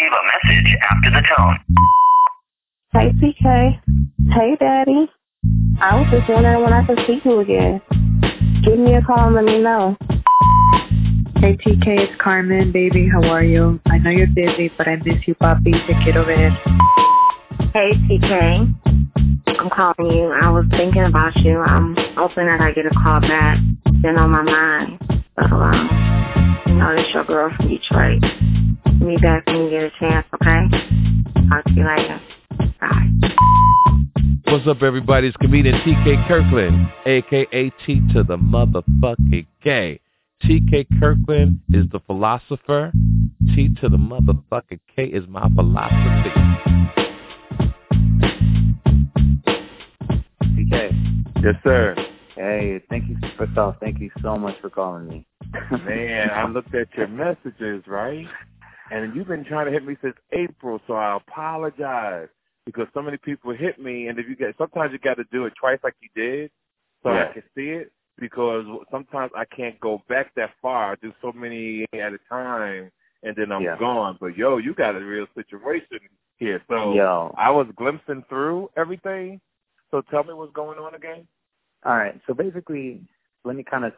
[0.00, 1.58] leave a message after the tone.
[2.92, 3.80] Hey, TK.
[4.32, 5.10] Hey, Daddy.
[5.80, 7.80] I was just wondering when I could see you again.
[8.64, 9.96] Give me a call and let me know.
[11.36, 13.08] Hey TK, it's Carmen, baby.
[13.10, 13.80] How are you?
[13.86, 15.72] I know you're busy, but I miss you, papi.
[15.86, 16.50] Te quiero ver.
[17.72, 18.74] Hey TK,
[19.58, 20.30] I'm calling you.
[20.30, 21.58] I was thinking about you.
[21.58, 23.58] I'm hoping that I get a call back.
[24.02, 25.24] Been on my mind.
[25.38, 28.22] So, um, you know, this your girl from Detroit.
[29.00, 30.68] Me back when you get a chance, okay?
[31.48, 32.20] Talk to you later.
[32.78, 33.08] Bye.
[34.44, 35.28] What's up, everybody?
[35.28, 40.00] It's comedian TK Kirkland, aka T to the motherfucking K.
[40.44, 42.92] TK Kirkland is the philosopher.
[43.54, 46.30] T to the motherfucking K is my philosophy.
[50.42, 50.92] TK.
[51.42, 51.96] Yes, sir.
[52.36, 53.16] Hey, thank you.
[53.38, 55.26] First off, thank you so much for calling me.
[55.70, 58.26] Man, I looked at your messages, right?
[58.90, 62.28] And you've been trying to hit me since April, so I apologize
[62.66, 65.46] because so many people hit me, and if you get, sometimes you got to do
[65.46, 66.50] it twice, like you did,
[67.02, 67.28] so Yeah.
[67.30, 67.92] I can see it.
[68.18, 70.92] Because sometimes I can't go back that far.
[70.92, 72.92] I do so many at a time,
[73.22, 73.78] and then I'm Yeah.
[73.78, 74.18] gone.
[74.20, 75.98] But yo, you got a real situation
[76.36, 76.62] here.
[76.68, 77.34] So Yo.
[77.38, 79.40] I was glimpsing through everything.
[79.90, 81.26] So tell me what's going on again.
[81.84, 82.20] All right.
[82.26, 83.02] So basically,
[83.44, 83.94] let me kind of,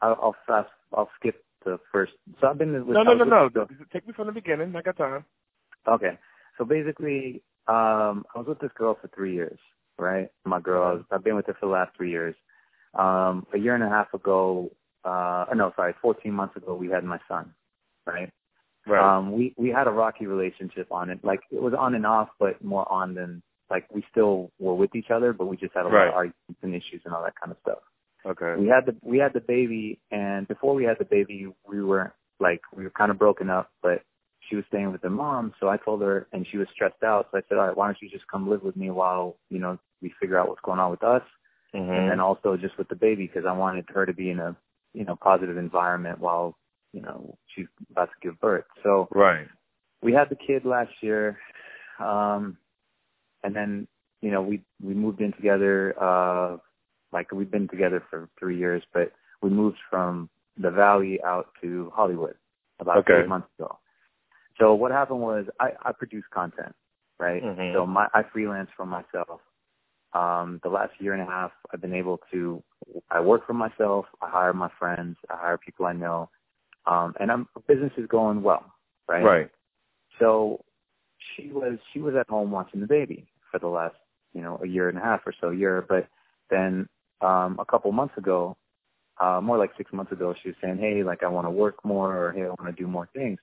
[0.00, 2.12] I'll, I'll I'll skip the first.
[2.40, 2.94] So I've been with.
[2.94, 3.48] No, no, no, no.
[3.48, 4.74] the- Take me from the beginning.
[4.76, 5.24] I got time.
[5.86, 6.18] Okay.
[6.58, 9.58] So basically, um, I was with this girl for three years,
[9.98, 10.28] right?
[10.44, 12.34] My girl, was, I've been with her for the last three years.
[12.94, 14.70] Um, a year and a half ago,
[15.04, 17.52] uh, no, sorry, 14 months ago, we had my son,
[18.06, 18.30] right?
[18.86, 19.16] Right.
[19.16, 21.24] Um, we, we had a rocky relationship on it.
[21.24, 24.94] Like, it was on and off, but more on than, like, we still were with
[24.94, 27.34] each other, but we just had a lot of arguments and issues and all that
[27.40, 27.78] kind of stuff.
[28.26, 28.54] Okay.
[28.60, 32.14] We had the, we had the baby, and before we had the baby, we were,
[32.40, 34.02] like, we were kind of broken up, but
[34.48, 37.28] she was staying with her mom, so I told her, and she was stressed out,
[37.30, 39.58] so I said, all right, why don't you just come live with me while, you
[39.58, 41.22] know, we figure out what's going on with us,
[41.74, 41.90] Mm-hmm.
[41.90, 44.56] and then also just with the baby, because I wanted her to be in a,
[44.92, 46.56] you know, positive environment while,
[46.92, 48.66] you know, she's about to give birth.
[48.84, 49.48] So Right.
[50.00, 51.36] we had the kid last year,
[51.98, 52.58] um,
[53.42, 53.88] and then,
[54.20, 56.58] you know, we we moved in together, uh,
[57.14, 61.90] like we've been together for three years, but we moved from the Valley out to
[61.94, 62.36] Hollywood
[62.80, 63.20] about Okay.
[63.22, 63.78] eight months ago.
[64.58, 66.74] So what happened was I, I produce content,
[67.18, 67.42] right?
[67.42, 67.72] Mhm.
[67.74, 69.40] So my I freelance for myself.
[70.12, 72.62] Um, the last year and a half, I've been able to.
[73.10, 74.06] I work for myself.
[74.22, 75.16] I hire my friends.
[75.30, 76.30] I hire people I know,
[76.86, 78.64] um, and I'm business is going well,
[79.08, 79.24] right?
[79.24, 79.50] Right.
[80.20, 80.64] So
[81.36, 83.96] she was she was at home watching the baby for the last
[84.34, 86.08] you know a year and a half or so year, but
[86.50, 86.88] then
[87.24, 88.56] um, a couple months ago,
[89.20, 91.84] uh, more like six months ago, she was saying, hey, like I want to work
[91.84, 93.38] more or hey, I want to do more things.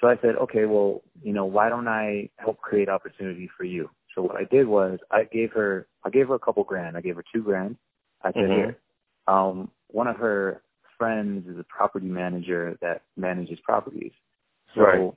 [0.00, 3.90] So I said, okay, well, you know, why don't I help create opportunity for you?
[4.14, 6.96] So what I did was I gave her I gave her a couple grand.
[6.96, 7.76] I gave her two grand.
[8.22, 8.54] I said, Mhm.
[8.56, 8.78] here,
[9.26, 10.62] um, one of her
[10.96, 14.12] friends is a property manager that manages properties.
[14.74, 15.14] So Right.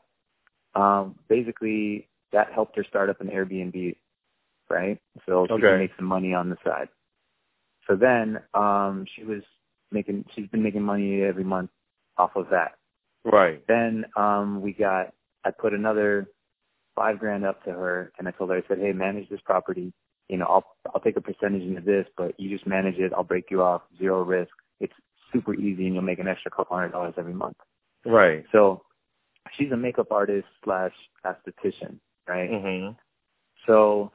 [0.75, 3.97] um, basically that helped her start up an Airbnb,
[4.69, 4.99] right?
[5.25, 5.61] So she Okay.
[5.67, 6.89] can make some money on the side.
[7.87, 9.41] So then um, she was
[9.91, 11.69] making she's been making money every month
[12.17, 12.77] off of that.
[13.23, 13.65] Right.
[13.67, 15.13] Then um, we got
[15.45, 16.27] I put another
[16.95, 19.93] five grand up to her, and I told her I said, hey, manage this property.
[20.29, 23.11] You know, I'll I'll take a percentage into this, but you just manage it.
[23.15, 24.51] I'll break you off, zero risk.
[24.79, 24.93] It's
[25.33, 27.57] super easy, and you'll make an extra couple hundred dollars every month.
[28.05, 28.43] Right.
[28.51, 28.83] So
[29.57, 30.93] she's a makeup artist slash
[31.25, 31.97] esthetician,
[32.27, 32.49] right?
[32.49, 32.95] Mhm.
[33.67, 34.11] So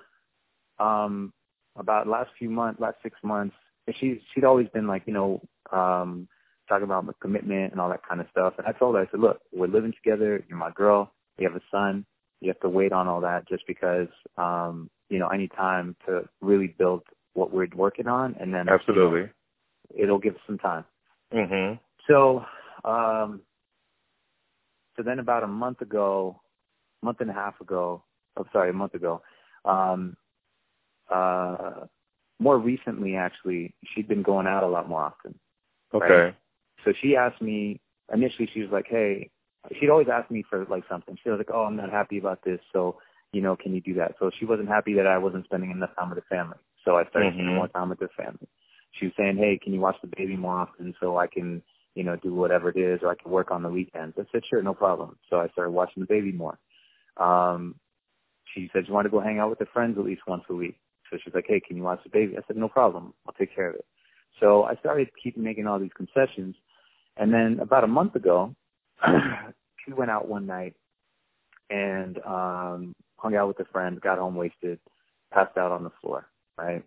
[0.78, 1.32] um
[1.78, 3.54] about last few months, last six months,
[3.98, 5.40] she's she'd always been like, you know,
[5.72, 6.28] um
[6.68, 8.54] talking about commitment and all that kind of stuff.
[8.58, 11.54] And I told her, I said, Look, we're living together, you're my girl, we have
[11.54, 12.04] a son,
[12.40, 15.96] you have to wait on all that just because um, you know, I need time
[16.06, 17.02] to really build
[17.34, 19.30] what we're working on and then you know, Absolutely.
[19.94, 20.84] it'll give us some time.
[21.32, 21.78] Mhm.
[22.08, 22.44] So,
[22.84, 23.40] um,
[24.96, 26.40] so then about a month ago,
[27.02, 28.02] month and a half ago,
[28.36, 29.22] I'm sorry, a month ago,
[29.64, 30.16] um,
[31.10, 31.86] uh,
[32.38, 35.38] more recently actually, she'd been going out a lot more often.
[35.94, 36.06] Okay.
[36.06, 36.34] Right.
[36.84, 37.80] So she asked me,
[38.12, 39.30] initially she was like, hey,
[39.78, 41.16] she'd always ask me for like something.
[41.22, 42.60] She was like, oh, I'm not happy about this.
[42.72, 42.98] So,
[43.32, 44.14] you know, can you do that?
[44.18, 46.58] So she wasn't happy that I wasn't spending enough time with the family.
[46.84, 47.56] So I started spending Mhm.
[47.56, 48.48] more time with the family.
[48.92, 51.62] She was saying, hey, can you watch the baby more often so I can,
[51.94, 54.16] you know, do whatever it is or I can work on the weekends?
[54.18, 55.18] I said, sure, no problem.
[55.28, 56.58] So I started watching the baby more.
[57.16, 57.74] Um,
[58.54, 60.54] she said, you want to go hang out with her friends at least once a
[60.54, 60.78] week?
[61.10, 62.36] So she's like, hey, can you watch the baby?
[62.36, 63.14] I said, no problem.
[63.26, 63.84] I'll take care of it.
[64.40, 66.56] So I started keep making all these concessions.
[67.16, 68.54] And then about a month ago,
[69.84, 70.74] she went out one night
[71.70, 74.78] and um hung out with a friend, got home wasted,
[75.32, 76.84] passed out on the floor, right?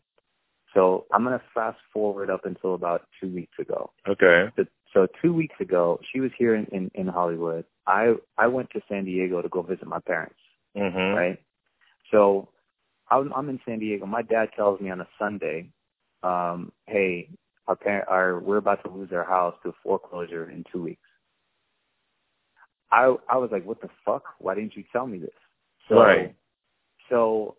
[0.73, 3.91] So I'm gonna fast forward up until about two weeks ago.
[4.07, 4.49] Okay.
[4.55, 7.65] So, so two weeks ago, she was here in, in, in Hollywood.
[7.87, 10.39] I I went to San Diego to go visit my parents,
[10.77, 11.15] Mhm.
[11.15, 11.39] right?
[12.11, 12.49] So
[13.11, 14.05] I'm, I'm in San Diego.
[14.05, 15.69] My dad tells me on a Sunday,
[16.23, 17.29] um, "Hey,
[17.67, 21.01] our parent, our we're about to lose our house to foreclosure in two weeks."
[22.91, 24.23] I I was like, "What the fuck?
[24.39, 25.29] Why didn't you tell me this?"
[25.87, 26.35] So, Right.
[27.09, 27.57] So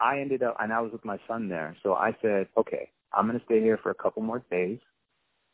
[0.00, 1.76] I ended up, and I was with my son there.
[1.82, 4.78] So I said, "Okay, I'm gonna stay here for a couple more days,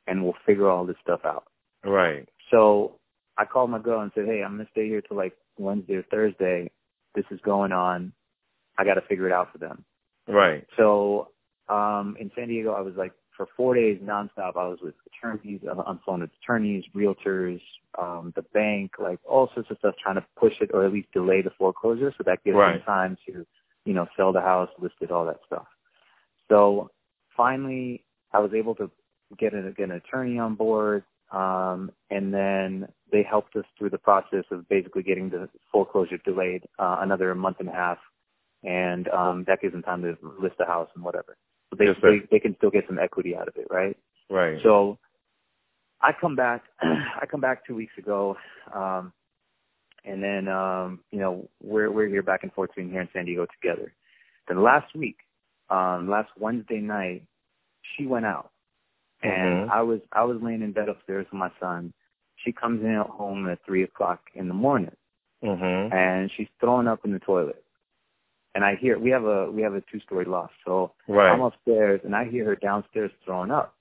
[0.06, 1.44] and we'll figure all this stuff out."
[1.84, 2.28] Right.
[2.50, 2.98] So
[3.38, 6.02] I called my girl and said, "Hey, I'm gonna stay here till like Wednesday or
[6.04, 6.70] Thursday.
[7.14, 8.12] This is going on.
[8.78, 9.84] I got to figure it out for them."
[10.26, 10.66] Right.
[10.76, 11.28] So
[11.68, 14.56] um in San Diego, I was like for four days nonstop.
[14.56, 17.60] I was with attorneys, uh, on phone with attorneys, realtors,
[17.96, 21.10] um, the bank, like all sorts of stuff, trying to push it or at least
[21.12, 22.72] delay the foreclosure, so that gives Right.
[22.72, 23.46] them time to,
[23.84, 25.66] you know, sell the house, list it, all that stuff.
[26.48, 26.90] So
[27.36, 28.90] finally, I was able to
[29.38, 33.98] get an, get an attorney on board, um, and then they helped us through the
[33.98, 37.98] process of basically getting the foreclosure delayed uh, another month and a half,
[38.64, 41.36] and um, that gives them time to list the house and whatever.
[41.70, 42.28] So Yes, basically, sir.
[42.30, 43.96] they can still get some equity out of it, right?
[44.30, 44.58] Right.
[44.62, 44.98] So
[46.00, 48.36] I come back I come back two weeks ago,
[48.74, 49.12] um
[50.04, 53.24] and then um, you know, we're we're here back and forth between here in San
[53.26, 53.92] Diego together.
[54.48, 55.18] Then last week,
[55.70, 57.24] um, last Wednesday night,
[57.96, 58.50] she went out.
[59.22, 59.70] And Mhm.
[59.70, 61.92] I was I was laying in bed upstairs with my son.
[62.36, 64.94] She comes in at home at three o'clock in the morning
[65.42, 65.92] Mhm.
[65.92, 67.64] and she's throwing up in the toilet.
[68.58, 71.30] And I hear we have a we have a two story loft, so Right.
[71.30, 73.76] I'm upstairs and I hear her downstairs throwing up.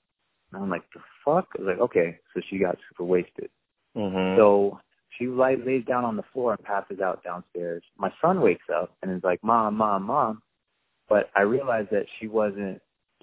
[0.52, 1.48] And I'm like, the fuck?
[1.58, 3.50] I was like, okay, so she got super wasted.
[3.96, 4.36] Mhm.
[4.36, 7.82] So she lay, lays down on the floor and passes out downstairs.
[7.96, 10.42] My son wakes up and is like, mom, mom, mom.
[11.08, 12.80] But I realized that she wasn't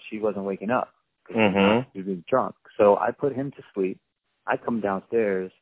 [0.10, 0.94] she wasn't waking up.
[1.30, 1.86] Mhm.
[1.94, 2.56] She was drunk.
[2.76, 3.98] So I put him to sleep.
[4.46, 5.54] I come downstairs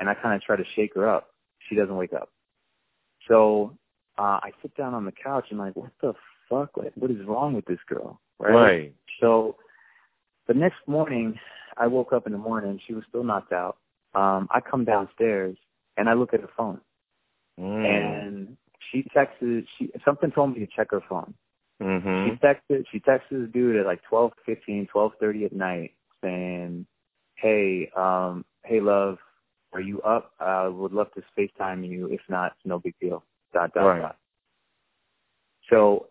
[0.00, 1.32] and I kind of try to shake her up.
[1.68, 2.30] She doesn't wake up.
[3.28, 3.78] So
[4.20, 6.12] uh, I sit down on the couch and like, what the
[6.50, 6.76] fuck?
[6.76, 8.20] Like, what is wrong with this girl?
[8.38, 8.92] Right.
[9.18, 9.56] So
[10.46, 11.38] the next morning,
[11.78, 12.78] I woke up in the morning.
[12.86, 13.78] She was still knocked out.
[14.14, 15.56] Um, I come downstairs
[15.96, 16.80] and I look at her phone,
[17.58, 17.84] Mm.
[17.86, 18.56] and
[18.90, 19.66] she texted.
[19.78, 21.32] She something told me to check her phone.
[21.78, 22.40] She Mhm.
[22.40, 22.86] texted.
[22.90, 26.86] She texted this dude at like twelve fifteen, twelve thirty at night, saying,
[27.36, 29.18] "Hey, um, hey, love,
[29.72, 30.34] are you up?
[30.40, 32.08] I would love to FaceTime you.
[32.08, 34.02] If not, no big deal." Dot dot Right.
[34.02, 34.16] dot.
[35.68, 36.08] So,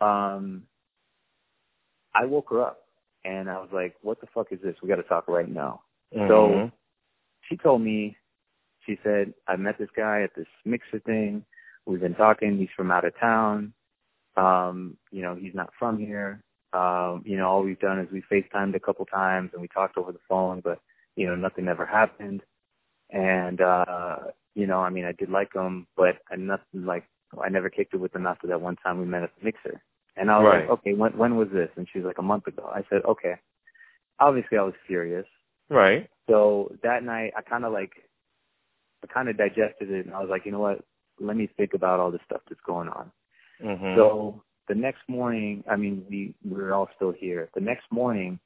[0.00, 0.66] um,
[2.14, 2.86] I woke her up
[3.24, 4.76] and I was like, "What the fuck is this?
[4.82, 5.82] We got to talk right now."
[6.14, 6.28] Mhm.
[6.28, 6.72] So
[7.48, 8.16] she told me,
[8.86, 11.44] she said, I met this guy at this mixer thing.
[11.86, 12.58] We've been talking.
[12.58, 13.72] He's from out of town.
[14.36, 16.42] Um, you know, he's not from here.
[16.72, 19.98] Um, you know, all we've done is we FaceTimed a couple times and we talked
[19.98, 20.80] over the phone, but,
[21.16, 22.42] you know, nothing ever happened.
[23.10, 24.16] And, uh,
[24.54, 27.04] you know, I mean, I did like him, but I nothing like,
[27.42, 29.82] I never kicked it with him after that one time we met at the mixer.
[30.16, 30.60] And I was Right.
[30.68, 31.70] like, okay, when, when was this?
[31.76, 32.70] And she was like, a month ago.
[32.72, 33.34] I said, okay.
[34.20, 35.26] Obviously I was furious.
[35.70, 36.08] Right.
[36.28, 37.92] So that night, I kind of like,
[39.02, 40.84] I kind of digested it, and I was like, you know what?
[41.20, 43.10] Let me think about all the stuff that's going on.
[43.62, 43.96] Mhm.
[43.96, 47.50] So the next morning, I mean, we we were all still here.
[47.54, 48.38] The next morning,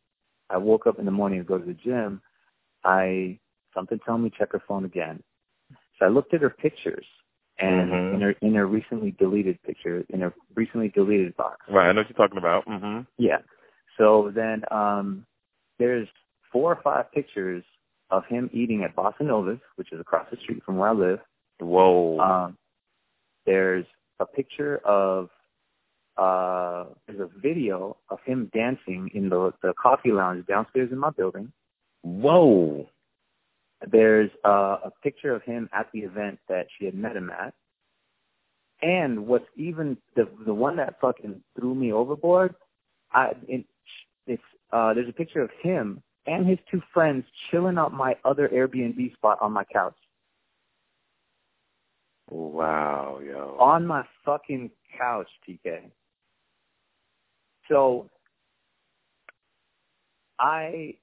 [0.50, 2.23] I woke up in the morning to go to the gym.
[2.85, 3.38] I
[3.75, 5.23] something told me check her phone again.
[5.99, 7.07] So I looked at her pictures,
[7.59, 8.15] and Mhm.
[8.15, 11.88] in her in her recently deleted picture, in her recently deleted box, Right.
[11.88, 12.67] I know what you're talking about.
[12.67, 13.07] Mhm.
[13.19, 13.41] yeah.
[13.97, 15.26] So then um
[15.79, 16.09] there's
[16.53, 17.65] four or five pictures
[18.11, 21.21] of him eating at Bossa Nova's, which is across the street from where I live.
[21.61, 22.19] Whoa.
[22.21, 22.59] Um
[23.47, 23.87] there's
[24.21, 25.31] a picture of
[26.19, 31.11] uh there's a video of him dancing in the the coffee lounge downstairs in my
[31.11, 31.53] building.
[32.03, 32.88] Whoa.
[33.90, 37.54] There's uh, a picture of him at the event that she had met him at.
[38.83, 42.54] And what's even the the one that fucking threw me overboard,
[43.11, 43.64] I it,
[44.26, 48.49] it's uh there's a picture of him and his two friends chilling out my other
[48.49, 49.97] Airbnb spot on my couch.
[52.28, 53.56] Wow, yo.
[53.61, 55.90] On my fucking couch, TK.
[57.68, 58.11] So
[60.38, 60.95] I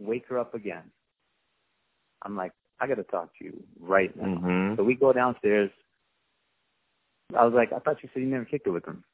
[0.00, 0.84] wake her up again.
[2.24, 4.24] I'm like, I gotta talk to you right now.
[4.24, 4.76] Mhm.
[4.76, 5.70] So we go downstairs.
[7.36, 9.04] I was like, I thought you said you never kicked it with him.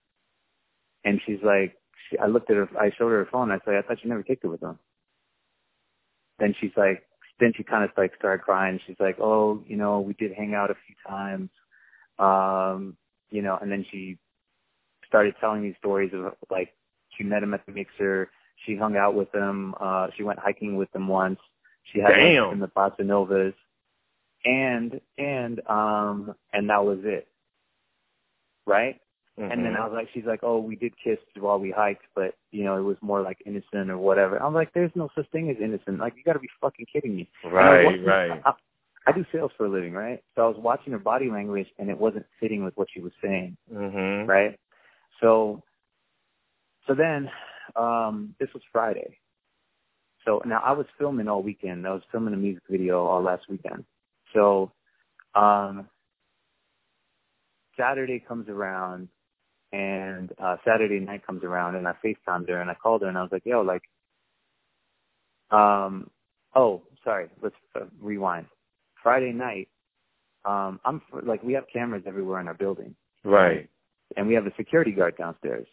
[1.05, 1.77] And she's like,
[2.09, 3.51] she, I looked at her, I showed her her phone.
[3.51, 4.79] I said, I thought you never kicked it with him.
[6.39, 7.05] Then she's like,
[7.41, 8.79] then she kind of like started crying.
[8.87, 11.49] She's like, "Oh, you know, we did hang out a few times,
[12.19, 12.97] um,
[13.31, 14.19] you know." And then she
[15.07, 16.75] started telling me stories of like
[17.17, 18.31] she met him at the mixer.
[18.67, 19.75] She hung out with him.
[19.81, 21.41] Uh, she went hiking with him once.
[21.85, 22.53] She had Damn.
[22.53, 23.55] in the Bossa Novas,
[24.45, 27.29] and and um and that was it,
[28.67, 29.01] right?
[29.39, 29.77] And then Mhm.
[29.81, 32.77] I was like, she's like, oh, we did kiss while we hiked, but you know,
[32.79, 34.41] it was more like innocent or whatever.
[34.43, 35.99] I'm like, there's no such thing as innocent.
[35.99, 37.31] Like, you got to be fucking kidding me.
[37.45, 38.43] And I right, right.
[38.45, 38.53] I,
[39.07, 40.23] I do sales for a living, right?
[40.35, 43.13] So I was watching her body language, and it wasn't fitting with what she was
[43.23, 44.29] saying, Mhm.
[44.29, 44.59] right?
[45.21, 45.63] So,
[46.87, 47.31] so then,
[47.77, 49.19] um, this was Friday.
[50.25, 51.87] So now I was filming all weekend.
[51.87, 53.85] I was filming a music video all last weekend.
[54.35, 54.73] So,
[55.35, 55.89] um,
[57.79, 59.09] Saturday comes around,
[59.73, 63.17] and uh Saturday night comes around, and I FaceTimed her, and I called her, and
[63.17, 63.83] I was like, "Yo, like,
[65.51, 66.11] um,
[66.55, 68.47] oh, sorry, let's uh, rewind.
[69.03, 69.69] Friday night,
[70.45, 73.69] um, I'm like, we have cameras everywhere in our building, Right.
[74.17, 75.67] and we have a security guard downstairs.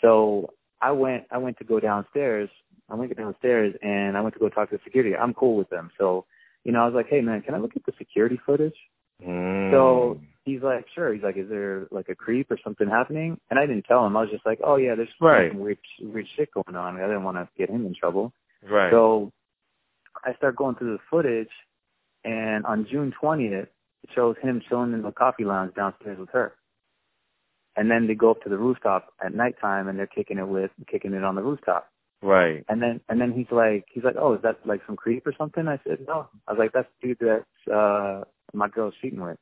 [0.00, 2.48] So I went, I went to go downstairs.
[2.90, 5.14] I went downstairs, and I went to go talk to the security.
[5.16, 6.24] I'm cool with them, so
[6.64, 8.76] you know, I was like, "Hey, man, can I look at the security footage?"
[9.24, 9.72] Mm.
[9.72, 11.12] So he's like, sure.
[11.12, 13.38] He's like, is there like a creep or something happening?
[13.50, 14.16] And I didn't tell him.
[14.16, 15.50] I was just like, oh yeah, there's Right.
[15.50, 16.96] some weird, weird shit going on.
[16.96, 18.32] I didn't want to get him in trouble.
[18.62, 18.90] right.
[18.92, 19.32] So
[20.24, 21.50] I start going through the footage,
[22.24, 23.62] and on June 20th,
[24.04, 26.54] it shows him chilling in the coffee lounge downstairs with her.
[27.76, 30.70] And then they go up to the rooftop at nighttime, and they're kicking it with
[30.90, 31.88] kicking it on the rooftop.
[32.22, 32.64] Right.
[32.68, 35.34] And then and then he's like he's like, oh, is that like some creep or
[35.36, 35.68] something?
[35.68, 36.28] I said, no.
[36.46, 39.38] I was like, that's the dude that uh my girl's cheating with.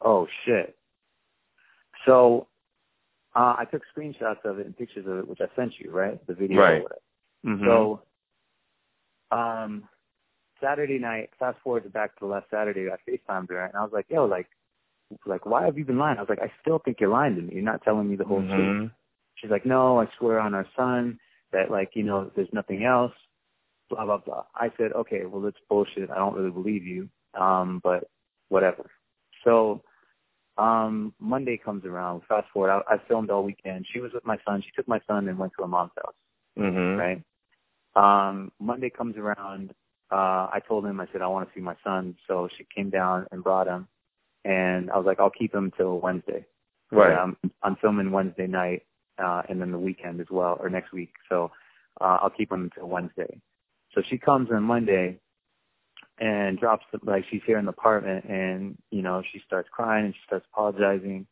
[0.00, 0.76] Oh shit.
[2.06, 2.48] So
[3.34, 6.24] uh I took screenshots of it and pictures of it, which I sent you, right?
[6.26, 6.60] The video.
[6.60, 6.82] Right.
[7.44, 7.64] Mhm.
[7.64, 8.02] So
[9.30, 9.88] um
[10.62, 13.82] Saturday night, fast forward to back to the last Saturday, I FaceTimed her and I
[13.82, 14.48] was like, yo, like
[15.24, 16.18] like why have you been lying?
[16.18, 17.54] I was like, I still think you're lying to me.
[17.54, 18.90] You're not telling me the whole truth.
[19.36, 21.18] She's like, no, I swear on our son
[21.52, 23.12] that like, you know, there's nothing else,
[23.90, 24.44] blah, blah, blah.
[24.54, 26.10] I said, okay, well, that's bullshit.
[26.10, 27.08] I don't really believe you.
[27.38, 28.08] Um, but
[28.48, 28.90] whatever.
[29.44, 29.82] So,
[30.58, 32.22] um, Monday comes around.
[32.28, 32.70] Fast forward.
[32.70, 33.86] I, I filmed all weekend.
[33.92, 34.62] She was with my son.
[34.62, 36.14] She took my son and went to her mom's house.
[36.58, 36.98] Mhm.
[36.98, 37.22] Right.
[37.94, 39.72] Um, Monday comes around.
[40.10, 42.16] Uh, I told him, I said, I want to see my son.
[42.26, 43.88] So she came down and brought him.
[44.44, 46.46] And I was like, I'll keep him till Wednesday.
[46.92, 47.16] Right.
[47.16, 48.82] Um, I'm filming Wednesday night,
[49.18, 51.12] uh, and then the weekend as well, or next week.
[51.28, 51.50] So
[52.00, 53.40] uh, I'll keep them until Wednesday.
[53.94, 55.18] So she comes on Monday
[56.18, 60.06] and drops the, like she's here in the apartment, and you know she starts crying
[60.06, 61.26] and she starts apologizing,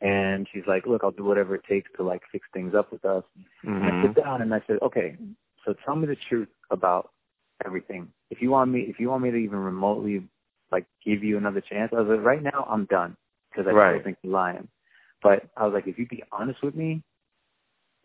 [0.00, 3.04] and she's like, "Look, I'll do whatever it takes to like fix things up with
[3.04, 3.24] us."
[3.64, 4.02] And I Mhm.
[4.02, 5.16] sit down and I said, "Okay,
[5.64, 7.12] so tell me the truth about
[7.64, 8.12] everything.
[8.30, 10.28] If you want me, if you want me to even remotely
[10.72, 13.16] like give you another chance, I was like, right now I'm done
[13.50, 13.94] because I Right.
[13.94, 14.68] still think you're lying.
[15.22, 17.02] But I was like, if you'd be honest with me,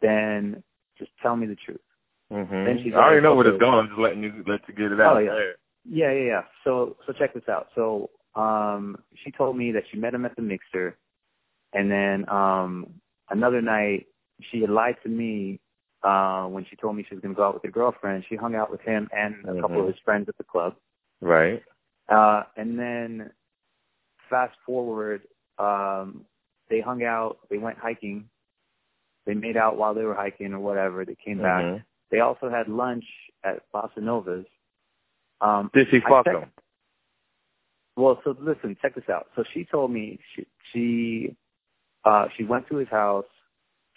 [0.02, 0.64] then
[0.98, 1.82] just tell me the truth.
[2.32, 2.66] Mhm.
[2.66, 3.56] Then she's I already like, know where okay.
[3.56, 3.80] it's going.
[3.80, 5.16] I'm just letting you let you get it out.
[5.16, 5.34] Oh, yeah.
[5.34, 5.56] there.
[5.86, 6.42] Yeah, yeah, yeah.
[6.64, 7.70] So, so check this out.
[7.76, 10.98] So, um, she told me that she met him at the mixer,
[11.74, 14.08] and then um, another night
[14.52, 15.60] she had lied to me
[16.04, 18.24] uh, when she told me she was going to go out with her girlfriend.
[18.30, 19.82] She hung out with him and a couple Mhm.
[19.82, 20.76] of his friends at the club.
[21.22, 21.64] Right.
[22.08, 23.32] Uh, and then
[24.30, 25.28] fast forward,
[25.58, 26.26] um,
[26.70, 28.30] they hung out, they went hiking,
[29.30, 31.06] they made out while they were hiking or whatever.
[31.06, 31.64] They came back.
[31.64, 31.84] Mhm.
[32.10, 33.06] They also had lunch
[33.44, 34.48] at Bossa Nova's.
[35.40, 36.52] Um, Did she fuck him?
[37.96, 39.28] Well, so listen, check this out.
[39.36, 41.36] So she told me she she
[42.06, 43.30] uh she went to his house.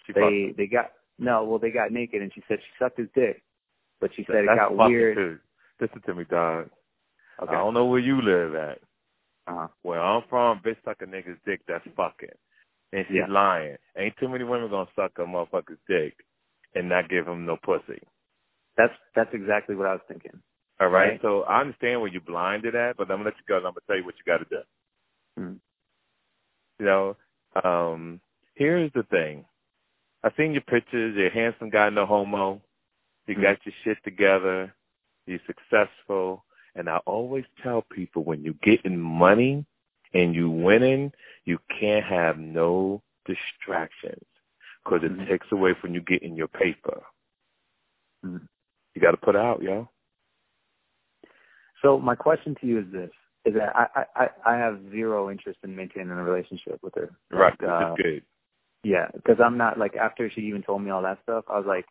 [0.05, 0.13] She.
[0.13, 3.41] They they got no, well they got naked and she said she sucked his dick,
[3.99, 5.17] but she said it got weird.
[5.17, 5.39] Too.
[5.79, 6.69] Listen to me, dog.
[7.41, 7.51] Okay.
[7.51, 8.79] I don't know where you live at.
[9.47, 9.67] Uh-huh.
[9.81, 12.29] Where I'm from, bitch suck a nigga's dick, that's fucking.
[12.93, 13.27] And she's Yeah.
[13.27, 13.77] lying.
[13.97, 16.15] Ain't too many women gonna suck a motherfucker's dick
[16.75, 18.01] and not give him no pussy.
[18.77, 20.41] That's that's exactly what I was thinking.
[20.81, 21.11] All right?
[21.11, 21.21] Right.
[21.23, 23.73] So I understand where you're blinded at, but I'm gonna let you go and I'm
[23.73, 24.63] gonna tell you what you gotta do.
[25.39, 25.59] Mm.
[26.79, 27.17] You know,
[27.63, 28.21] um,
[28.55, 29.45] here's the thing.
[30.23, 32.61] I've seen your pictures, you're a handsome guy, no homo.
[33.27, 33.43] You Mm.
[33.43, 34.73] got your shit together,
[35.27, 36.45] you're successful.
[36.75, 39.65] And I always tell people when you're getting money
[40.13, 41.11] and you winning,
[41.45, 44.25] you can't have no distractions
[44.83, 45.27] because it Mhm.
[45.27, 47.03] takes away from you getting your paper.
[48.23, 48.47] Mhm.
[48.93, 49.89] You got to put out, yo.
[51.81, 53.11] So my question to you is this:
[53.45, 57.11] is that I I I have zero interest in maintaining a relationship with her.
[57.31, 58.25] Right, Like, which uh, good.
[58.83, 61.65] Yeah, because I'm not like after she even told me all that stuff, I was
[61.65, 61.85] like,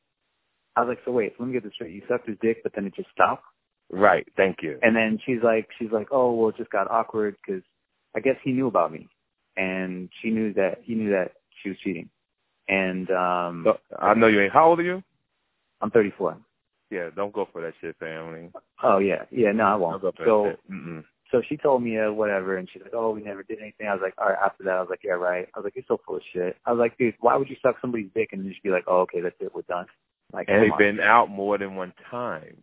[0.76, 1.92] I was like, so wait, let me get this straight.
[1.92, 3.44] You sucked his dick, but then it just stopped.
[3.90, 4.26] Right.
[4.36, 4.78] Thank you.
[4.82, 7.62] And then she's like, she's like, oh well, it just got awkward because
[8.14, 9.08] I guess he knew about me,
[9.56, 12.08] and she knew that he knew that she was cheating,
[12.68, 14.52] and um, So, I know you ain't.
[14.52, 15.02] How old are you?
[15.80, 16.36] I'm 34.
[16.90, 17.10] Yeah.
[17.16, 18.50] Don't go for that shit, family.
[18.82, 20.02] Oh yeah, yeah, no, I won't.
[20.24, 20.52] So.
[21.32, 23.88] So she told me uh, whatever, and she's like, oh, we never did anything.
[23.88, 24.38] I was like, all right.
[24.44, 25.48] After that, I was like, yeah, right.
[25.54, 26.58] I was like, you're so full of shit.
[26.66, 29.00] I was like, dude, why would you suck somebody's dick and just be like, oh,
[29.00, 29.86] okay, that's it, we're done.
[30.34, 30.78] Like, And they've on.
[30.78, 32.62] been out more than one time.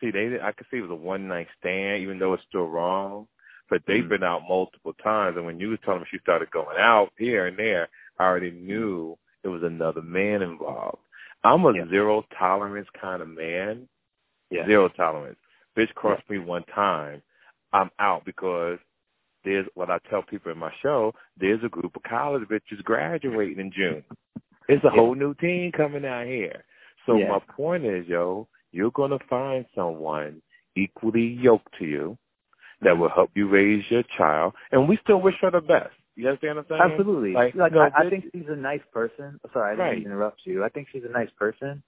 [0.00, 2.66] See, they I could see it was a one night stand, even though it's still
[2.66, 3.28] wrong.
[3.72, 4.08] But they've Mhm.
[4.10, 7.46] been out multiple times, and when you was telling me she started going out here
[7.46, 7.88] and there,
[8.18, 11.02] I already knew there was another man involved.
[11.42, 11.86] I'm a Yeah.
[11.86, 13.88] zero tolerance kind of man.
[14.50, 14.66] yeah.
[14.66, 15.38] Zero tolerance.
[15.74, 17.22] Bitch crossed me one time,
[17.72, 18.78] I'm out because
[19.42, 21.14] there's what I tell people in my show.
[21.38, 24.04] There's a group of college bitches graduating in June.
[24.68, 24.96] It's a Yeah.
[24.96, 26.66] whole new team coming out here.
[27.06, 27.30] So Yeah.
[27.30, 30.42] my point is, yo, you're gonna find someone
[30.74, 32.18] equally yoked to you
[32.82, 35.90] that will help you raise your child, and we still wish her the best.
[36.16, 36.92] You understand what I'm saying?
[36.92, 37.32] Absolutely.
[37.32, 39.40] Like, Like, no, I, I think she's a nice person.
[39.52, 40.06] Sorry, I didn't Right.
[40.06, 40.62] interrupt you.
[40.64, 41.82] I think she's a nice person.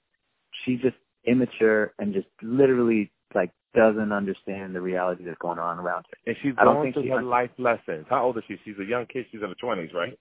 [0.64, 6.06] She's just immature and just literally like doesn't understand the reality that's going on around
[6.10, 6.18] her.
[6.26, 8.06] and she's I don't going think through she her un- life lessons.
[8.08, 8.56] How old is she?
[8.64, 9.26] She's a young kid.
[9.30, 10.18] She's in her twenties, right?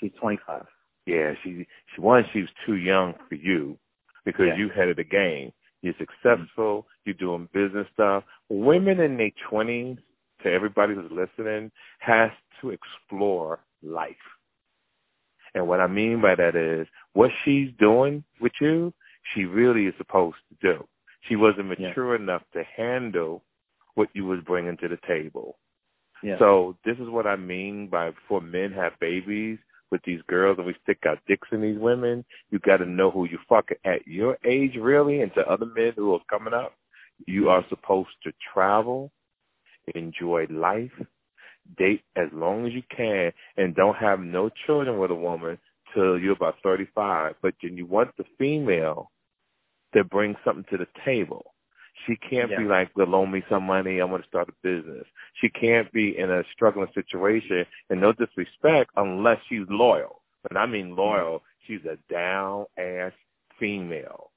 [0.00, 0.66] She's 25.
[1.06, 3.78] Yeah, she she one she was too young for you
[4.24, 4.56] because Yeah.
[4.56, 5.52] you head of the game.
[5.82, 6.04] You're mm-hmm.
[6.04, 6.86] successful.
[7.04, 8.24] You're doing business stuff.
[8.48, 9.98] Women in their twenties,
[10.42, 14.16] to everybody who's listening, has to explore life.
[15.54, 18.92] And what I mean by that is what she's doing with you,
[19.34, 20.88] she really is supposed to do.
[21.22, 21.88] She wasn't Yeah.
[21.88, 23.42] mature enough to handle
[23.94, 25.58] what you was bringing to the table.
[26.22, 26.38] Yeah.
[26.38, 29.58] So this is what I mean by before men have babies
[29.90, 33.10] with these girls and we stick our dicks in these women, you got to know
[33.10, 36.74] who you fuck at your age really and to other men who are coming up.
[37.26, 39.10] You are supposed to travel,
[39.94, 40.92] enjoy life,
[41.78, 45.58] date as long as you can, and don't have no children with a woman
[45.94, 47.34] till you're about 35.
[47.42, 49.10] But then you want the female
[49.94, 51.54] to bring something to the table.
[52.06, 52.68] She can't be Yeah.
[52.68, 54.00] like, well, loan me some money.
[54.00, 55.06] I want to start a business.
[55.40, 60.22] She can't be in a struggling situation, and no disrespect, unless she's loyal.
[60.50, 61.64] And I mean loyal, mm-hmm.
[61.66, 63.12] she's a down ass
[63.58, 64.30] female.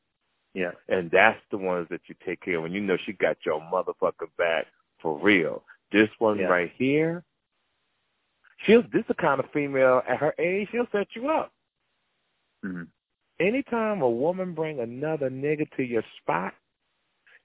[0.54, 0.72] yeah.
[0.88, 3.62] And that's the ones that you take care of when you know she got your
[3.62, 4.66] motherfucker back
[5.02, 5.64] for real.
[5.92, 6.48] This one Yeah.
[6.48, 7.24] right here,
[8.66, 11.54] she'll this the kind of female at her age, she'll set you up.
[12.64, 12.84] hmm
[13.40, 16.54] Anytime a woman bring another nigga to your spot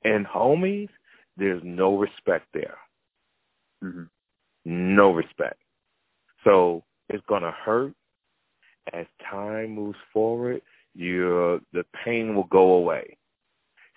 [0.02, 0.88] and homies,
[1.36, 2.78] there's no respect there.
[3.80, 4.04] hmm
[4.64, 5.60] No respect.
[6.42, 7.94] So it's gonna hurt
[8.92, 10.62] as time moves forward.
[10.94, 13.16] Your the pain will go away.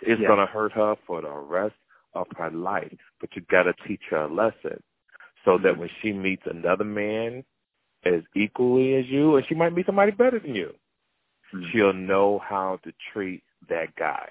[0.01, 0.27] It's Yeah.
[0.27, 1.75] gonna hurt her for the rest
[2.21, 2.97] of her life.
[3.19, 4.81] But you gotta teach her a lesson
[5.45, 5.77] so that Mhm.
[5.77, 7.43] when she meets another man
[8.03, 10.75] as equally as you, and she might meet somebody better than you,
[11.53, 11.71] Mhm.
[11.71, 14.29] she'll know how to treat that guy.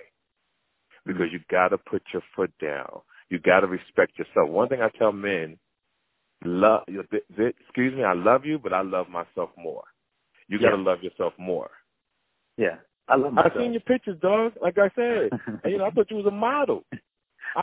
[1.04, 3.02] Because you gotta put your foot down.
[3.30, 4.48] You gotta respect yourself.
[4.48, 5.58] One thing I tell men,
[6.44, 9.84] love excuse me, I love you, but I love myself more.
[10.48, 10.82] You gotta Yeah.
[10.82, 11.70] love yourself more.
[12.56, 12.78] Yeah.
[13.08, 13.46] I love myself.
[13.46, 13.62] I myself.
[13.64, 14.56] seen your pictures, dog.
[14.60, 15.30] Like I said,
[15.64, 16.84] and, you know, I thought you was a model.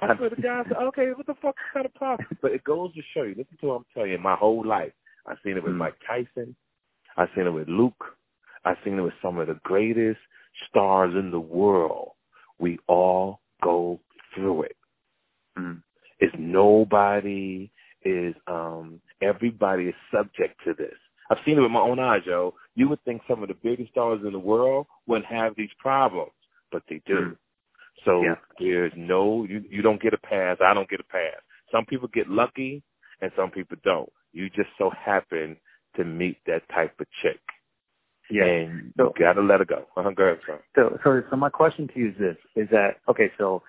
[0.02, 2.28] I swear to God, okay, what the fuck kind of problem?
[2.42, 3.36] But it goes to show you.
[3.38, 4.18] Listen to what I'm telling you.
[4.18, 4.92] My whole life,
[5.28, 5.78] I've seen it with Mm.
[5.78, 6.56] Mike Tyson.
[7.16, 8.18] I've seen it with Luke.
[8.66, 10.20] I've seen it with some of the greatest
[10.68, 12.12] stars in the world.
[12.60, 14.00] We all go
[14.34, 14.78] through it.
[15.58, 15.84] Mhm.
[16.20, 17.70] It's nobody
[18.04, 20.98] is um everybody is subject to this.
[21.30, 22.56] I've seen it with my own eyes, yo.
[22.76, 26.32] You would think some of the biggest stars in the world wouldn't have these problems,
[26.72, 27.16] but they do.
[27.16, 27.38] Mhm.
[28.06, 28.36] So Yeah.
[28.60, 30.58] there's no you you don't get a pass.
[30.62, 31.40] I don't get a pass.
[31.72, 32.84] Some people get lucky
[33.22, 34.12] and some people don't.
[34.32, 35.58] You just so happen
[35.96, 37.40] to meet that type of chick.
[38.30, 38.46] Yeah.
[38.46, 39.88] And So- you gotta let her go.
[39.96, 40.60] Uh-huh, go ahead, son.
[40.76, 43.32] So, so, so my question to you is this: Is that okay?
[43.38, 43.62] So,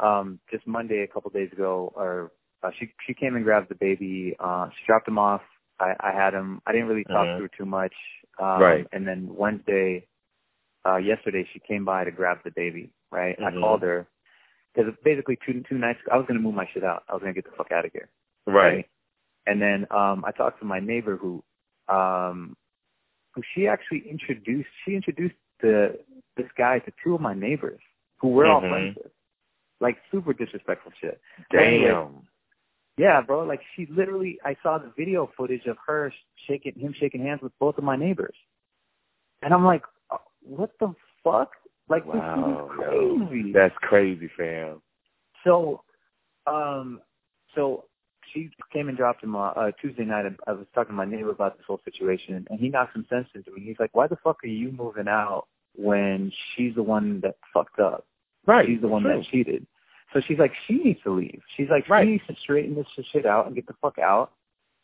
[0.00, 3.74] um, just Monday, a couple days ago, or uh, she she came and grabbed the
[3.74, 4.34] baby.
[4.38, 5.42] Uh, she dropped him off.
[5.80, 6.60] I, I had him.
[6.66, 7.36] I didn't really talk Mhm.
[7.36, 7.94] to her too much.
[8.40, 8.86] Um, Right.
[8.92, 10.06] And then Wednesday,
[10.86, 12.90] uh, yesterday, she came by to grab the baby.
[13.10, 13.36] Right.
[13.38, 13.60] And I Mhm.
[13.60, 14.06] called her
[14.74, 16.00] because basically two two nights.
[16.10, 17.04] I was gonna move my shit out.
[17.08, 18.08] I was gonna get the fuck out of here.
[18.46, 18.88] Right.
[19.46, 21.42] And then um I talked to my neighbor who
[21.88, 22.56] um
[23.34, 26.04] who she actually introduced she introduced the
[26.36, 27.80] this guy to two of my neighbors
[28.18, 28.68] who we're all Mhm.
[28.68, 29.12] friends with.
[29.80, 31.20] Like super disrespectful shit.
[31.50, 32.26] Damn.
[32.96, 33.44] Yeah, bro.
[33.44, 36.12] Like she literally I saw the video footage of her
[36.46, 38.36] shaking him shaking hands with both of my neighbors.
[39.40, 41.56] And I'm like, uh, what the fuck?
[41.88, 43.52] Like Wow, this is crazy.
[43.52, 44.82] That's crazy, fam.
[45.44, 45.82] So,
[46.46, 47.00] um,
[47.54, 47.84] so
[48.32, 50.26] she came and dropped him uh, uh, Tuesday night.
[50.46, 53.28] I was talking to my neighbor about this whole situation, and he knocked some sense
[53.34, 53.62] into me.
[53.64, 57.80] He's like, "Why the fuck are you moving out when she's the one that fucked
[57.80, 58.06] up?
[58.46, 58.66] Right.
[58.66, 59.16] She's the one True.
[59.16, 59.66] that cheated."
[60.12, 61.42] So she's like, she needs to leave.
[61.56, 62.04] She's like, Right.
[62.04, 64.32] she needs to straighten this shit out and get the fuck out.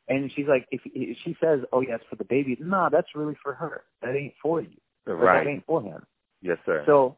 [0.07, 3.09] And she's like, if, if she says, "Oh yeah, it's for the baby," no, that's
[3.14, 3.85] really for her.
[4.03, 4.77] That ain't for you.
[5.07, 5.45] Right.
[5.45, 6.05] That ain't for him.
[6.44, 6.83] Yes, sir.
[6.87, 7.16] So,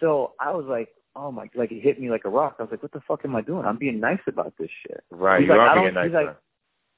[0.00, 2.56] so I was like, oh my, like it hit me like a rock.
[2.58, 3.64] I was like, what the fuck am I doing?
[3.66, 5.04] I'm being nice about this shit.
[5.10, 5.40] right.
[5.40, 6.06] he's you like, I are don't- being nice.
[6.06, 6.36] he's like.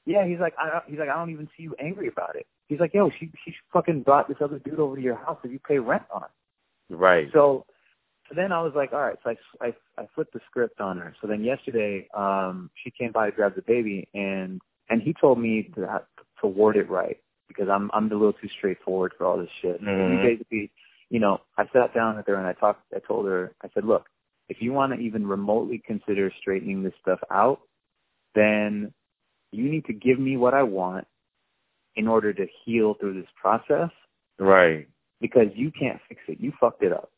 [0.05, 2.47] Yeah, he's like, I, he's like, I don't even see you angry about it.
[2.67, 5.51] He's like, yo, she she fucking brought this other dude over to your house that
[5.51, 6.25] you pay rent on.
[6.89, 7.27] right.
[7.31, 7.65] So,
[8.27, 9.17] so then I was like, all right.
[9.23, 11.13] So I I, I flipped the script on her.
[11.21, 15.37] So then yesterday, um, she came by to grab the baby, and and he told
[15.39, 16.01] me to
[16.41, 17.17] to word it right
[17.47, 19.79] because I'm I'm a little too straightforward for all this shit.
[19.83, 20.21] Mhm.
[20.23, 20.71] He basically,
[21.09, 22.83] you know, I sat down with her and I talked.
[22.95, 24.05] I told her, I said, look,
[24.49, 27.61] if you want to even remotely consider straightening this stuff out,
[28.35, 28.93] then
[29.51, 31.07] you need to give me what I want
[31.95, 33.89] in order to heal through this process
[34.39, 34.87] right.
[35.21, 36.39] because you can't fix it.
[36.39, 37.11] You fucked it up.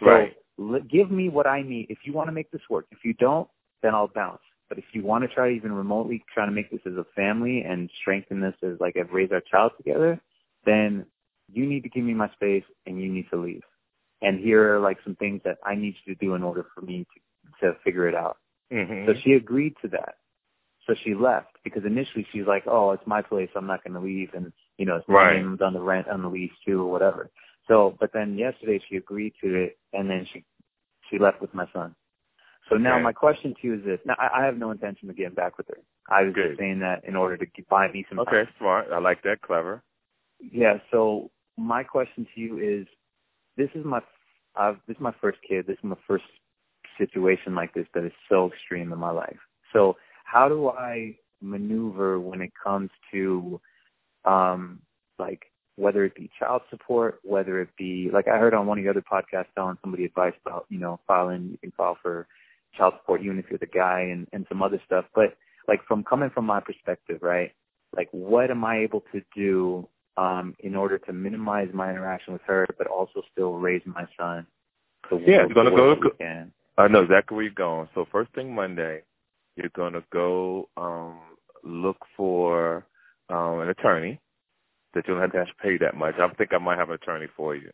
[0.00, 0.36] So Right.
[0.58, 1.86] l- give me what I need.
[1.90, 3.48] If you want to make this work, if you don't,
[3.82, 4.42] then I'll bounce.
[4.68, 7.62] But if you want to try even remotely trying to make this as a family
[7.62, 10.20] and strengthen this as like I've raised our child together,
[10.64, 11.06] then
[11.52, 13.62] you need to give me my space and you need to leave.
[14.22, 16.80] And here are like some things that I need you to do in order for
[16.80, 17.20] me to
[17.60, 18.38] to figure it out.
[18.72, 19.06] Mm-hmm.
[19.06, 20.16] So she agreed to that.
[20.86, 23.50] So she left because initially she's like, "Oh, it's my place.
[23.54, 25.60] I'm not going to leave," and you know, it's my Right.
[25.60, 27.30] on the rent on the lease too, or whatever.
[27.68, 30.44] So, but then yesterday she agreed to it, and then she
[31.10, 31.94] she left with my son.
[32.68, 35.16] So now my question to you is this: Now I, I have no intention of
[35.16, 35.78] getting back with her.
[36.08, 36.48] I was Good.
[36.48, 38.48] just saying that in order to buy me some okay, time.
[38.58, 38.86] smart.
[38.92, 39.42] I like that.
[39.42, 39.82] Clever.
[40.40, 40.78] Yeah.
[40.90, 41.30] So
[41.62, 42.86] my question to you is:
[43.56, 44.00] This is my
[44.56, 45.66] uh, this is my first kid.
[45.66, 46.24] This is my first
[46.98, 49.38] situation like this that is so extreme in my life.
[49.72, 53.60] So how do I maneuver when it comes to
[54.24, 54.80] um
[55.18, 55.42] like
[55.76, 58.92] whether it be child support, whether it be like I heard on one of your
[58.92, 62.26] other podcasts telling somebody advice about, you know, filing you can file for
[62.76, 65.06] child support even if you're the guy and, and some other stuff.
[65.14, 65.34] But
[65.68, 67.52] like from coming from my perspective, right?
[67.96, 72.42] Like what am I able to do um in order to minimize my interaction with
[72.46, 74.46] her but also still raise my son
[75.10, 75.96] the, Yeah, you're gonna go-.
[76.78, 77.88] I know exactly where you're going.
[77.94, 79.02] So first thing Monday,
[79.56, 81.20] you're gonna go um
[81.64, 82.86] look for
[83.28, 84.20] um an attorney
[84.94, 85.50] that you don't have Okay.
[85.50, 86.14] to pay that much.
[86.18, 87.70] I think I might have an attorney for you.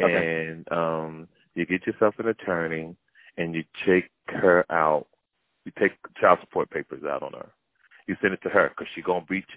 [0.00, 0.50] Okay.
[0.50, 2.94] And um you get yourself an attorney
[3.36, 5.06] and you take her out.
[5.64, 7.48] You take child support papers out on her.
[8.06, 9.48] You send it to her because she's gonna breach.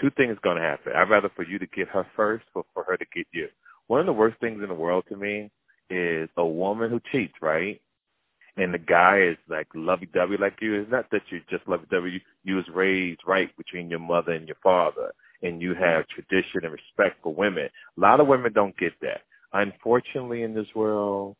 [0.00, 0.92] Two things gonna happen.
[0.94, 3.48] I'd rather for you to get her first, but for her to get you.
[3.86, 5.50] One of the worst things in the world to me
[5.90, 7.80] is a woman who cheats, right?
[8.56, 10.74] and the guy is like lovey-dovey like you.
[10.74, 12.10] It's not that you're just lovey-dovey.
[12.10, 16.60] You, you was raised right between your mother and your father, and you have tradition
[16.64, 17.68] and respect for women.
[17.96, 19.22] A lot of women don't get that.
[19.52, 21.36] Unfortunately, in this world,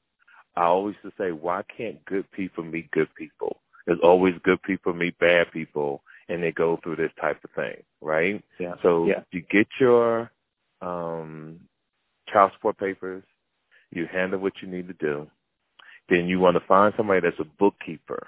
[0.57, 3.61] I always to say, why can't good people meet good people?
[3.87, 7.83] There's always good people meet bad people, and they go through this type of thing,
[8.01, 8.43] right?
[8.59, 8.75] Yeah.
[8.83, 9.23] So yeah.
[9.31, 10.31] you get your
[10.81, 11.61] um,
[12.33, 13.23] child support papers,
[13.91, 15.29] you handle what you need to do,
[16.09, 18.27] then you want to find somebody that's a bookkeeper,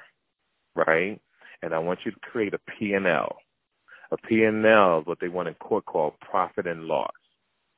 [0.75, 1.21] right?
[1.63, 3.37] And I want you to create a P&L.
[4.11, 7.13] A P&L is what they want in court called profit and loss.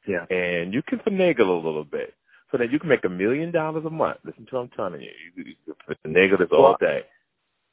[0.06, 0.24] Yeah.
[0.30, 2.14] And you can finagle a little bit
[2.50, 4.18] so that you can make a million dollars a month.
[4.24, 5.11] Listen to what I'm telling you.
[5.37, 7.02] You, you, can finagle this all day.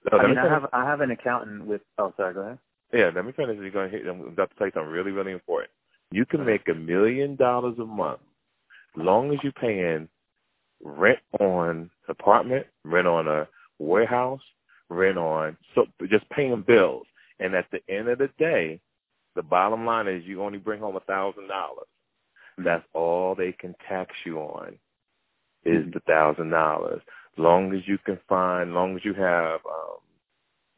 [0.09, 1.81] So I mean, I have I have an accountant with.
[1.97, 2.33] Oh, sorry.
[2.33, 2.59] Go ahead.
[2.93, 3.57] Yeah, let me finish.
[3.59, 4.07] You're going to hit.
[4.07, 5.71] I'm about to tell you something really, really important.
[6.11, 8.21] You can make a million dollars a month
[8.97, 10.07] as long as you're paying
[10.81, 13.47] rent on apartment, rent on a
[13.79, 14.41] warehouse,
[14.89, 17.05] rent on so just paying bills.
[17.39, 18.79] And at the end of the day,
[19.35, 21.87] the bottom line is you only bring home a thousand dollars.
[22.57, 24.79] That's all they can tax you on
[25.63, 27.01] is the thousand dollars.
[27.37, 29.99] Long as you can find, long as you have um,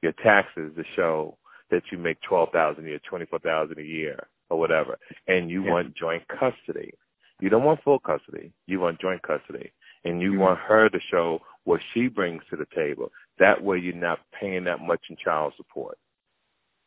[0.02, 1.38] your taxes to show
[1.72, 5.50] that you make twelve thousand a year, twenty four thousand a year, or whatever, and
[5.50, 5.72] you Yeah.
[5.72, 6.94] want joint custody.
[7.40, 8.52] You don't want full custody.
[8.68, 9.72] You want joint custody,
[10.04, 10.40] and you Mhm.
[10.40, 13.12] want her to show what she brings to the table.
[13.38, 15.98] That way, you're not paying that much in child support.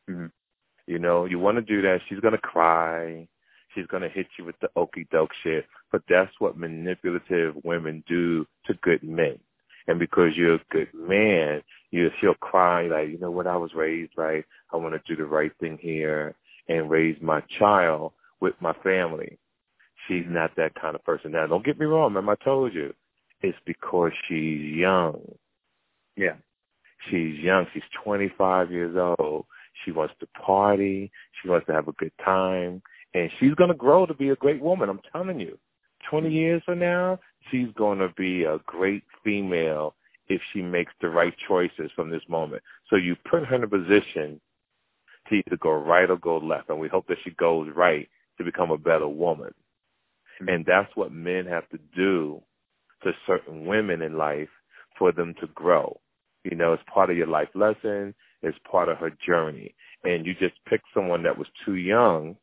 [0.08, 0.26] hmm
[0.87, 2.02] You know, you want to do that.
[2.08, 3.28] She's gonna cry.
[3.74, 5.66] She's gonna hit you with the okey doke shit.
[5.92, 9.38] But that's what manipulative women do to good men.
[9.88, 13.74] And because you're a good man, you she'll cry like, you know what, I was
[13.74, 14.44] raised right.
[14.72, 16.34] I want to do the right thing here
[16.68, 19.38] and raise my child with my family.
[20.06, 21.32] She's not that kind of person.
[21.32, 22.92] Now, don't get me wrong, remember I told you,
[23.40, 25.20] it's because she's young.
[26.16, 26.34] Yeah.
[27.10, 27.66] She's young.
[27.72, 29.46] She's 25 years old.
[29.84, 31.10] She wants to party.
[31.40, 32.82] She wants to have a good time.
[33.14, 34.88] And she's going to grow to be a great woman.
[34.88, 35.58] I'm telling you.
[36.10, 36.34] 20 mm-hmm.
[36.34, 37.18] years from now,
[37.50, 39.94] she's going to be a great female
[40.28, 42.62] if she makes the right choices from this moment.
[42.88, 44.40] So you put her in a position
[45.28, 46.68] to either go right or go left.
[46.68, 49.52] And we hope that she goes right to become a better woman.
[50.40, 50.48] Mm-hmm.
[50.48, 52.42] And that's what men have to do
[53.02, 54.48] to certain women in life
[54.98, 56.00] for them to grow.
[56.44, 58.14] You know, it's part of your life lesson.
[58.42, 59.74] It's part of her journey.
[60.05, 62.37] And you just picked someone that was too young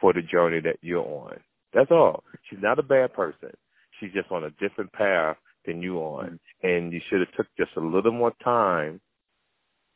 [0.00, 1.38] for the journey that you're on.
[1.72, 2.22] That's all.
[2.48, 3.50] She's not a bad person.
[3.98, 6.38] She's just on a different path than you on.
[6.62, 9.00] And you should have took just a little more time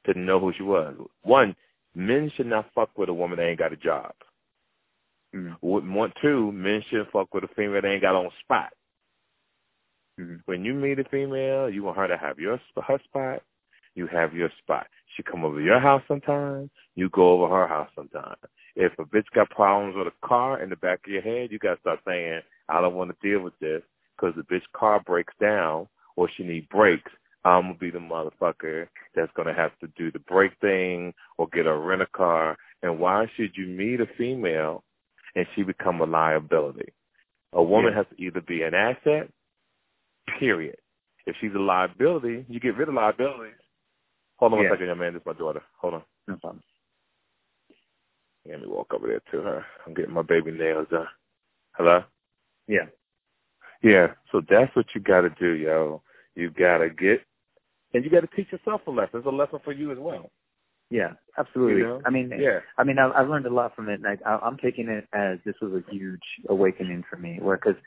[0.07, 0.95] to know who she was.
[1.23, 1.55] One,
[1.95, 4.13] men should not fuck with a woman that ain't got a job.
[5.35, 5.95] Mm-hmm.
[5.95, 8.73] One, two, men shouldn't fuck with a female that ain't got on spot.
[10.19, 10.37] Mm-hmm.
[10.47, 13.43] When you meet a female, you want her to have your her spot.
[13.95, 14.87] You have your spot.
[15.17, 16.71] She come over your house sometime.
[16.95, 18.37] You go over her house sometime.
[18.77, 21.59] If a bitch got problems with a car in the back of your head, you
[21.59, 23.83] got to start saying, I don't want to deal with this
[24.17, 27.11] because the bitch car breaks down or she need brakes.
[27.45, 31.15] I'm going to be the motherfucker that's going to have to do the brake thing
[31.39, 32.57] or get a rent a car.
[32.83, 34.85] And why should you meet a female
[35.35, 36.93] and she become a liability?
[37.55, 37.99] A woman Yeah.
[37.99, 39.31] has to either be an asset,
[40.39, 40.77] period.
[41.27, 43.55] If she's a liability, you get rid of liabilities.
[44.37, 44.65] Hold on Yeah.
[44.69, 45.13] one second, young man.
[45.15, 45.63] This is my daughter.
[45.79, 46.05] Hold on.
[46.29, 46.63] No problem.
[48.49, 49.65] Let me walk over there to her.
[49.87, 51.07] I'm getting my baby nails done.
[51.73, 52.03] Hello?
[52.67, 52.87] Yeah.
[53.83, 54.09] Yeah.
[54.33, 56.03] So that's what you got to do, yo.
[56.35, 57.23] You got to get,
[57.93, 59.19] and you got to teach yourself a lesson.
[59.19, 60.31] It's a lesson for you as well.
[60.91, 61.81] Yeah, absolutely.
[61.81, 62.03] You know?
[62.05, 62.61] I mean, Yeah.
[62.79, 65.07] I mean, I've, I've learned a lot from it, and I, I- I'm taking it
[65.13, 67.81] as this was a huge awakening for me, where because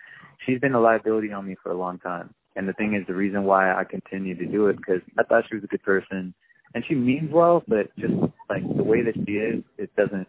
[0.46, 3.14] she's been a liability on me for a long time, and the thing is, the
[3.14, 6.34] reason why I continue to do it because I thought she was a good person,
[6.74, 8.14] and she means well, but just
[8.50, 10.28] like the way that she is, it doesn't,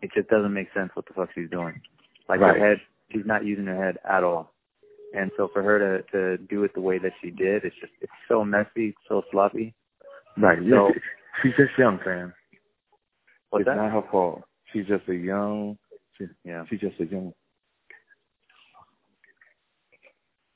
[0.00, 1.80] it just doesn't make sense what the fuck she's doing.
[2.28, 2.56] Like Right.
[2.56, 2.78] her head,
[3.12, 4.52] she's not using her head at all,
[5.14, 7.92] and so for her to to do it the way that she did, it's just
[8.00, 9.74] it's so messy, so sloppy.
[10.38, 10.58] Right.
[10.70, 10.92] So-.
[11.42, 12.34] She's just young, fam.
[13.48, 13.76] What's it's that?
[13.76, 14.42] not her fault.
[14.70, 15.78] She's just a young,
[16.18, 16.64] she, Yeah.
[16.68, 17.32] she's just a young,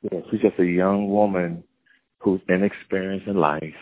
[0.02, 1.64] yeah, she's just a young woman
[2.18, 3.74] who's inexperienced in life,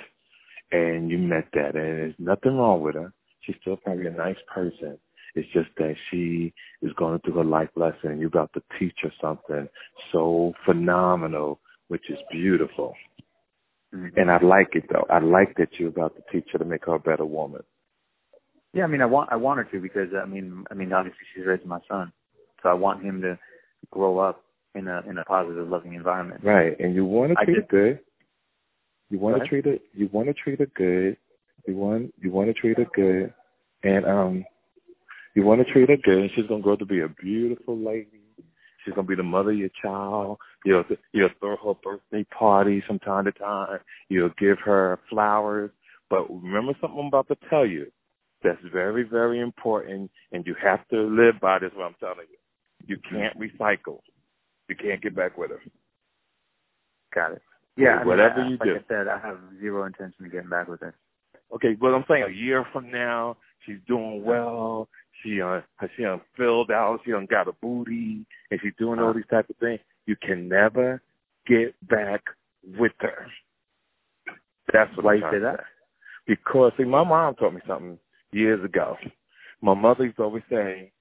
[0.75, 3.13] and you met that, and there's nothing wrong with her.
[3.43, 4.99] She's still probably a nice person.
[5.35, 8.97] It's just that she is going through her life lesson, and you're about to teach
[9.03, 9.69] her something
[10.13, 12.95] so phenomenal, which is beautiful.
[13.93, 14.17] Mhm.
[14.17, 15.07] And I like it though.
[15.11, 17.63] I like that you're about to teach her to make her a better woman.
[18.73, 21.25] Yeah, I mean, I want I want her to because I mean, I mean, obviously
[21.33, 22.13] she's raising my son,
[22.63, 23.39] so I want him to
[23.91, 24.43] grow up
[24.75, 26.43] in a in a positive, loving environment.
[26.43, 28.01] Right, and you want to I treat just- good.
[29.11, 29.79] You want to treat her.
[29.93, 31.17] You want to treat her good.
[31.67, 33.33] You want you want to treat her good,
[33.83, 34.45] and um,
[35.35, 36.19] you want to treat her good.
[36.19, 38.09] And she's gonna grow to be a beautiful lady.
[38.85, 40.39] She's gonna be the mother of your child.
[40.65, 43.79] You'll you'll throw her birthday party from time to time.
[44.09, 45.71] You'll give her flowers.
[46.11, 47.91] But remember something I'm about to tell you.
[48.43, 51.71] That's very very important, and you have to live by this.
[51.75, 52.39] What I'm telling you.
[52.87, 54.01] You can't recycle.
[54.69, 55.61] You can't get back with her.
[57.15, 57.43] Got it.
[57.77, 58.77] Yeah, I mean, Whatever I- you like do.
[58.77, 60.95] I said, I have zero intention of getting back with her.
[61.55, 64.89] Okay, but I'm saying a year from now, she's doing well.
[65.23, 65.61] She uh,
[65.97, 67.01] she uh, filled out.
[67.05, 69.81] She done got a booty, and she's doing all these type of things.
[70.07, 71.01] You can never
[71.47, 72.23] get back
[72.79, 73.27] with her.
[74.73, 75.57] That's what Why you say that?
[75.59, 75.65] say.
[76.27, 77.99] Because see, my mom taught me something
[78.33, 78.97] years ago.
[79.61, 80.93] My mother used to always say,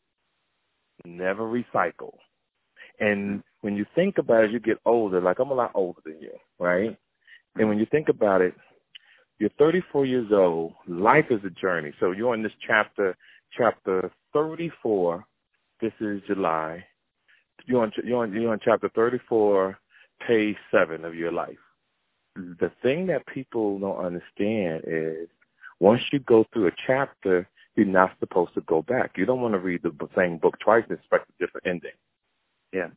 [1.06, 2.18] "Never recycle."
[3.00, 5.22] And when you think about it, you get older.
[5.22, 6.98] Like I'm a lot older than you, right?
[7.56, 8.54] And when you think about it,
[9.40, 10.74] you're 34 years old.
[10.86, 11.94] Life is a journey.
[12.02, 13.16] So you're in this chapter,
[13.58, 15.26] chapter 34.
[15.80, 16.84] This is July.
[17.66, 19.78] You're on, you're on, you're on chapter 34,
[20.28, 21.56] page seven of your life.
[22.36, 25.30] The thing that people don't understand is
[25.80, 27.48] once you go through a chapter,
[27.78, 29.12] you're not supposed to go back.
[29.16, 31.92] You don't want to read the same book twice and expect a different ending.
[32.74, 32.90] Yeah.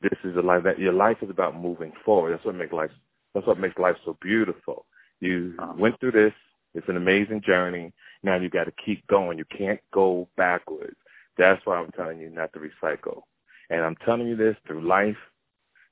[0.00, 2.32] This is a life that your life is about moving forward.
[2.32, 2.90] That's what makes life.
[3.34, 4.86] That's what makes life so beautiful.
[5.20, 5.74] You Uh-huh.
[5.76, 6.34] went through this.
[6.74, 7.92] It's an amazing journey.
[8.22, 9.38] Now you got to keep going.
[9.38, 10.96] You can't go backwards.
[11.38, 13.22] That's why I'm telling you not to recycle.
[13.70, 15.16] And I'm telling you this through life.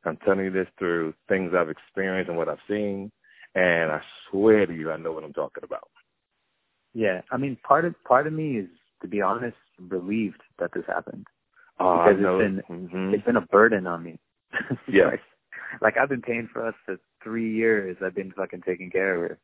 [0.04, 3.10] I'm telling you this through things I've experienced and what I've seen.
[3.54, 5.88] And I swear to you, I know what I'm talking about.
[6.92, 8.68] Yeah, I mean, part of part of me is,
[9.02, 11.26] to be honest, relieved that this happened.
[11.80, 13.14] Oh, Because it's Mhm.
[13.14, 14.18] It's been a burden on me.
[14.88, 15.06] Yeah.
[15.06, 15.20] like,
[15.80, 19.30] like I've been paying for us to three years I've been fucking taking care of
[19.30, 19.38] her.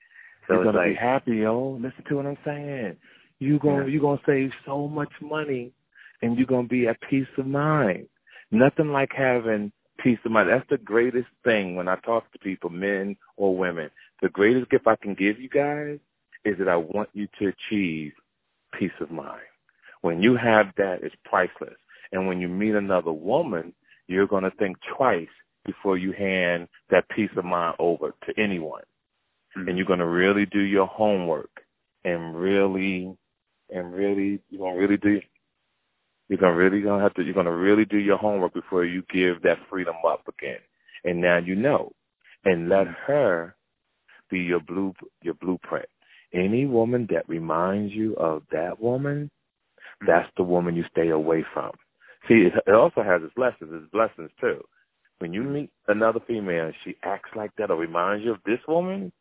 [0.46, 1.78] So You're gonna like be happy, yo.
[1.80, 2.96] Listen to what I'm saying.
[3.38, 3.86] You gonna Yeah.
[3.88, 5.72] you gonna save so much money,
[6.22, 8.08] and you're gonna be at peace of mind.
[8.50, 10.48] Nothing like having peace of mind.
[10.48, 13.90] That's the greatest thing when I talk to people, men or women.
[14.22, 15.98] The greatest gift I can give you guys
[16.44, 18.12] is that I want you to achieve
[18.72, 19.42] peace of mind.
[20.00, 21.76] When you have that, it's priceless.
[22.12, 23.72] And when you meet another woman,
[24.08, 25.28] you're going to think twice
[25.64, 28.82] before you hand that peace of mind over to anyone.
[29.56, 29.68] Mm-hmm.
[29.68, 31.50] And you're going to really do your homework
[32.04, 33.14] and really,
[33.68, 35.20] and really, you're going to really do,
[36.28, 38.54] you're going to really going to have to, you're going to really do your homework
[38.54, 40.60] before you give that freedom up again.
[41.04, 41.92] And now you know.
[42.44, 42.94] And let mm-hmm.
[43.06, 43.56] her
[44.30, 45.86] be your blue, your blueprint.
[46.32, 49.30] Any woman that reminds you of that woman,
[50.02, 50.06] mm-hmm.
[50.06, 51.72] that's the woman you stay away from.
[52.28, 54.62] See, it also has its lessons, its blessings too.
[55.18, 58.60] When you meet another female and she acts like that or reminds you of this
[58.66, 59.12] woman,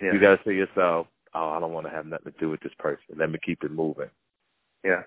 [0.00, 0.12] yeah.
[0.12, 2.50] you got to say to yourself, oh, I don't want to have nothing to do
[2.50, 3.16] with this person.
[3.16, 4.10] Let me keep it moving.
[4.84, 5.02] yeah.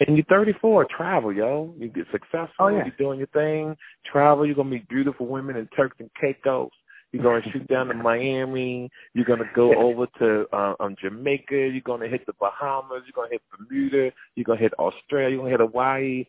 [0.00, 1.72] And you're 34, travel, yo.
[1.78, 2.48] You get successful.
[2.58, 2.84] Oh, yeah.
[2.84, 3.76] You're doing your thing.
[4.04, 4.44] Travel.
[4.44, 6.70] You're going to meet beautiful women in Turks and Caicos.
[7.12, 8.90] You're going to shoot down to Miami.
[9.14, 11.54] You're going to go over to uh, um, Jamaica.
[11.54, 13.02] You're going to hit the Bahamas.
[13.06, 14.10] You're going to hit Bermuda.
[14.34, 15.30] You're going to hit Australia.
[15.30, 16.24] You're going to hit Hawaii.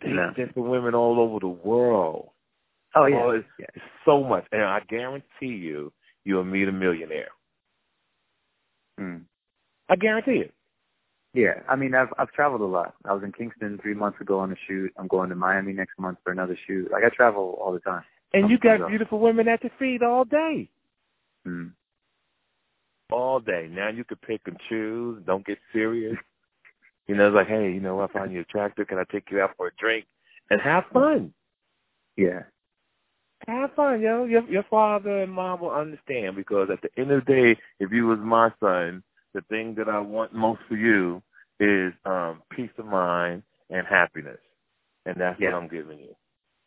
[0.00, 0.46] Date Yeah.
[0.56, 2.30] women all over the world.
[2.94, 3.22] Oh yeah.
[3.22, 3.66] Oh, it's, yeah.
[3.74, 4.44] it's so much.
[4.52, 5.24] And I guarantee
[5.56, 5.92] you,
[6.24, 7.30] you'll meet a millionaire.
[9.00, 9.22] Mm.
[9.88, 10.54] I guarantee it.
[11.34, 12.94] Yeah, I mean, I've I've traveled a lot.
[13.06, 14.92] I was in Kingston three months ago on a shoot.
[14.98, 16.90] I'm going to Miami next month for another shoot.
[16.92, 18.02] Like I travel all the time.
[18.34, 20.68] And you got beautiful women at your feet all day.
[21.46, 21.72] Mm.
[23.10, 23.68] all day.
[23.70, 25.22] Now you can pick and choose.
[25.26, 26.16] Don't get serious.
[27.08, 28.88] You know, it's like, hey, you know, I find you attractive.
[28.88, 30.06] Can I take you out for a drink
[30.50, 31.34] and have fun?
[32.16, 32.40] Yeah,
[33.48, 34.24] Have fun, yo.
[34.24, 37.92] Your your father and mom will understand because at the end of the day, if
[37.92, 39.02] you was my son,
[39.34, 41.22] the thing that I want most for you
[41.60, 44.38] is um peace of mind and happiness,
[45.06, 45.50] and that's Yeah.
[45.50, 46.14] what I'm giving you.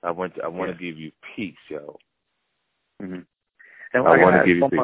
[0.03, 0.77] I want to, I want Yeah.
[0.77, 1.97] to give you peace, yo.
[3.01, 3.19] hmm
[3.93, 4.79] And I I wanna give you peace.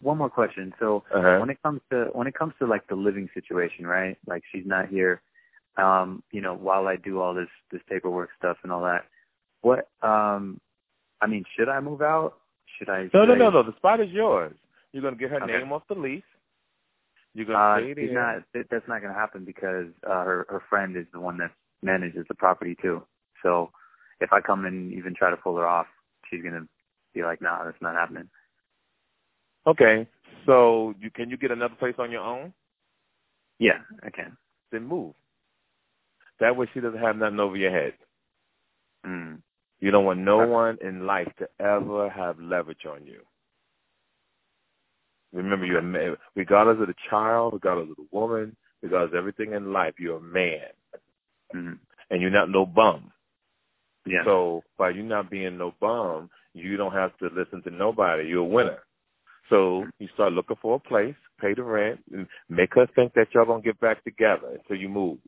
[0.00, 0.72] One more question.
[0.78, 1.38] So Uh-huh.
[1.40, 4.16] when it comes to when it comes to like the living situation, right?
[4.26, 5.20] Like she's not here.
[5.76, 9.06] Um, you know, while I do all this this paperwork stuff and all that,
[9.62, 10.60] what um,
[11.20, 12.38] I mean, should I move out?
[12.78, 13.02] Should I?
[13.04, 13.62] No, should no, I- no, no.
[13.62, 14.56] The spot is yours.
[14.92, 15.58] You're gonna get her Okay.
[15.58, 16.22] name off the lease.
[17.34, 18.42] You're gonna Uh, she's not.
[18.54, 21.52] that- That's not going to happen because uh, her her friend is the one that
[21.82, 23.04] manages the property too.
[23.42, 23.70] So
[24.20, 25.86] if I come and even try to pull her off,
[26.28, 26.66] she's going to
[27.14, 28.28] be like, "Nah, that's not happening."
[29.68, 30.06] Okay.
[30.46, 32.52] So you can you get another place on your own?
[33.58, 34.36] Yeah, I can.
[34.72, 35.14] Then move.
[36.40, 37.94] That way she doesn't have nothing over your head.
[39.06, 39.42] Mm.
[39.80, 43.20] You don't want no one in life to ever have leverage on you.
[45.32, 46.16] Remember, you're a man.
[46.34, 50.20] Regardless of the child, regardless of the woman, regardless of everything in life, you're a
[50.20, 50.70] man,
[51.54, 51.78] Mm.
[52.10, 53.12] and you're not no bum.
[54.06, 54.24] Yeah.
[54.24, 58.28] So by you not being no bum, you don't have to listen to nobody.
[58.28, 58.82] You're a winner.
[59.48, 63.28] So you start looking for a place, pay the rent, and make her think that
[63.34, 65.18] y'all gonna get back together until you move,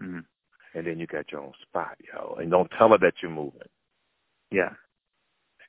[0.00, 0.26] Mm.
[0.74, 2.34] and then you got your own spot, yo.
[2.34, 3.68] And don't tell her that you're moving.
[4.50, 4.74] Yeah.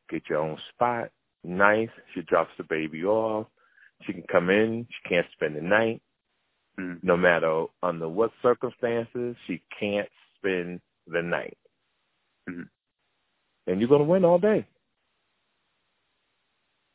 [0.09, 1.11] Get your own spot,
[1.43, 1.89] nice.
[2.13, 3.47] She drops the baby off.
[4.03, 4.87] She can come in.
[4.89, 6.01] She can't spend the night.
[6.79, 7.03] Mm.
[7.03, 11.57] No matter under what circumstances, she can't spend the night.
[12.47, 12.69] Mhm.
[13.67, 14.65] And you're gonna win all day.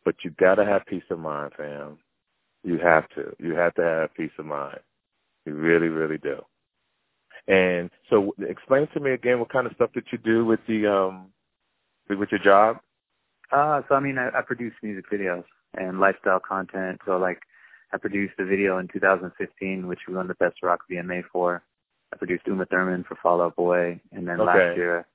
[0.05, 1.99] But you gotta have peace of mind, fam.
[2.65, 3.35] You have to.
[3.39, 4.81] You have to have peace of mind.
[5.47, 6.41] You really, really do.
[7.49, 10.87] And so, explain to me again what kind of stuff that you do with the
[10.87, 11.33] um
[12.09, 12.79] with your job.
[13.51, 17.01] Uh, so I mean, I, I produce music videos and lifestyle content.
[17.07, 17.41] So like,
[17.93, 21.63] I produced a video in 2015, which we won the Best Rock VMA for.
[22.13, 24.47] I produced Uma Thurman for Fall Out Boy, and then Okay.
[24.47, 25.07] last year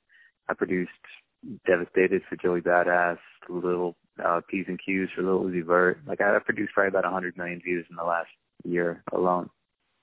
[0.50, 0.92] I produced
[1.66, 6.00] Devastated for Joey Badass, Little uh, P's and Q's for Lil Uzi Vert.
[6.08, 8.30] Like I I produced probably about 100 million views in the last
[8.64, 9.50] year alone.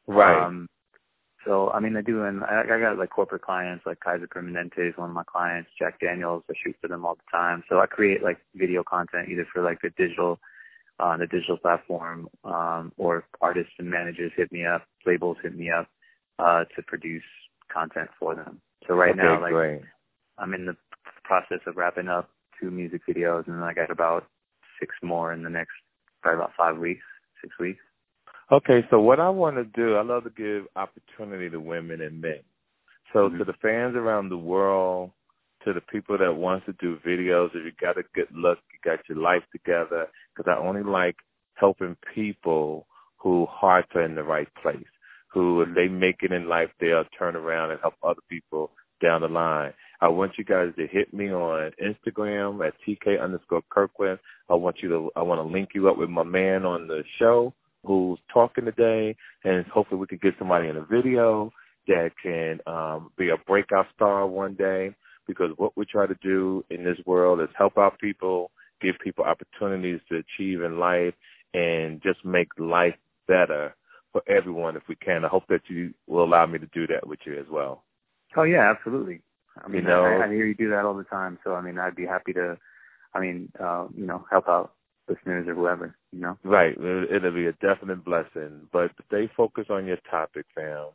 [0.06, 0.44] Right.
[0.44, 0.68] Um,
[1.44, 4.88] so I mean, I do, and I, I got like corporate clients, like Kaiser Permanente
[4.88, 5.70] is one of my clients.
[5.78, 7.62] Jack Daniels, I shoot for them all the time.
[7.68, 10.38] So I create like video content either for like the digital,
[10.98, 15.70] uh, the digital platform, um, or artists and managers hit me up, labels hit me
[15.70, 15.86] up,
[16.38, 17.22] uh, to produce
[17.72, 18.60] content for them.
[18.86, 19.82] So right okay, now, like great.
[20.38, 20.76] I'm in the
[21.24, 22.30] process of wrapping up
[22.60, 24.26] two music videos, and then I got about
[24.80, 25.72] six more in the next
[26.22, 27.04] probably about five weeks,
[27.42, 27.80] six weeks.
[28.50, 32.20] Okay, so what I want to do, I love to give opportunity to women and
[32.20, 32.40] men.
[33.12, 33.38] So Mhm.
[33.38, 35.12] to the fans around the world,
[35.64, 38.78] to the people that wants to do videos, if you got a good look, you
[38.82, 40.08] got your life together.
[40.34, 41.16] Because I only like
[41.54, 42.86] helping people
[43.16, 44.86] who hearts are in the right place,
[45.28, 49.22] who if they make it in life, they'll turn around and help other people down
[49.22, 49.72] the line.
[50.00, 54.18] I want you guys to hit me on Instagram at TK underscore Kirkland.
[54.50, 57.02] I want you to I want to link you up with my man on the
[57.18, 61.50] show who's talking today and hopefully we can get somebody in a video
[61.86, 64.94] that can um be a breakout star one day
[65.26, 69.24] because what we try to do in this world is help out people, give people
[69.24, 71.14] opportunities to achieve in life
[71.54, 72.94] and just make life
[73.26, 73.74] better
[74.12, 75.24] for everyone if we can.
[75.24, 77.84] I hope that you will allow me to do that with you as well.
[78.36, 79.20] Oh yeah, absolutely.
[79.64, 81.38] I mean, You know- I, I hear you do that all the time.
[81.44, 82.58] So I mean, I'd be happy to,
[83.14, 84.72] I mean, uh, you know, help out
[85.08, 85.94] listeners or whoever.
[86.12, 86.38] You know.
[86.44, 86.76] Right.
[86.78, 88.68] It- It'll be a definite blessing.
[88.72, 90.88] But stay focused on your topic, fam.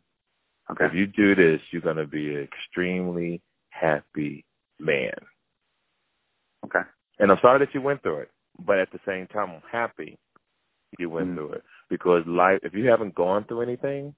[0.72, 0.86] Okay.
[0.86, 4.46] If you do this, you're going to be an extremely happy
[4.80, 5.14] man.
[6.66, 6.82] Okay.
[7.20, 8.32] And I'm sorry that you went through it,
[8.66, 10.18] but at the same time, I'm happy
[10.98, 11.36] you went Mm.
[11.36, 12.60] through it because life.
[12.64, 14.14] If you haven't gone through anything,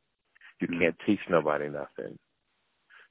[0.60, 0.80] you Mm.
[0.80, 2.18] can't teach nobody nothing.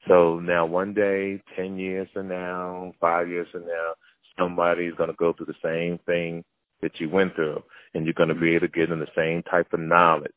[0.08, 3.94] So now, one day, ten years from now, five years from now,
[4.38, 6.44] somebody's going to go through the same thing
[6.80, 7.62] that you went through,
[7.94, 10.32] and you're going to be able to give them the same type of knowledge,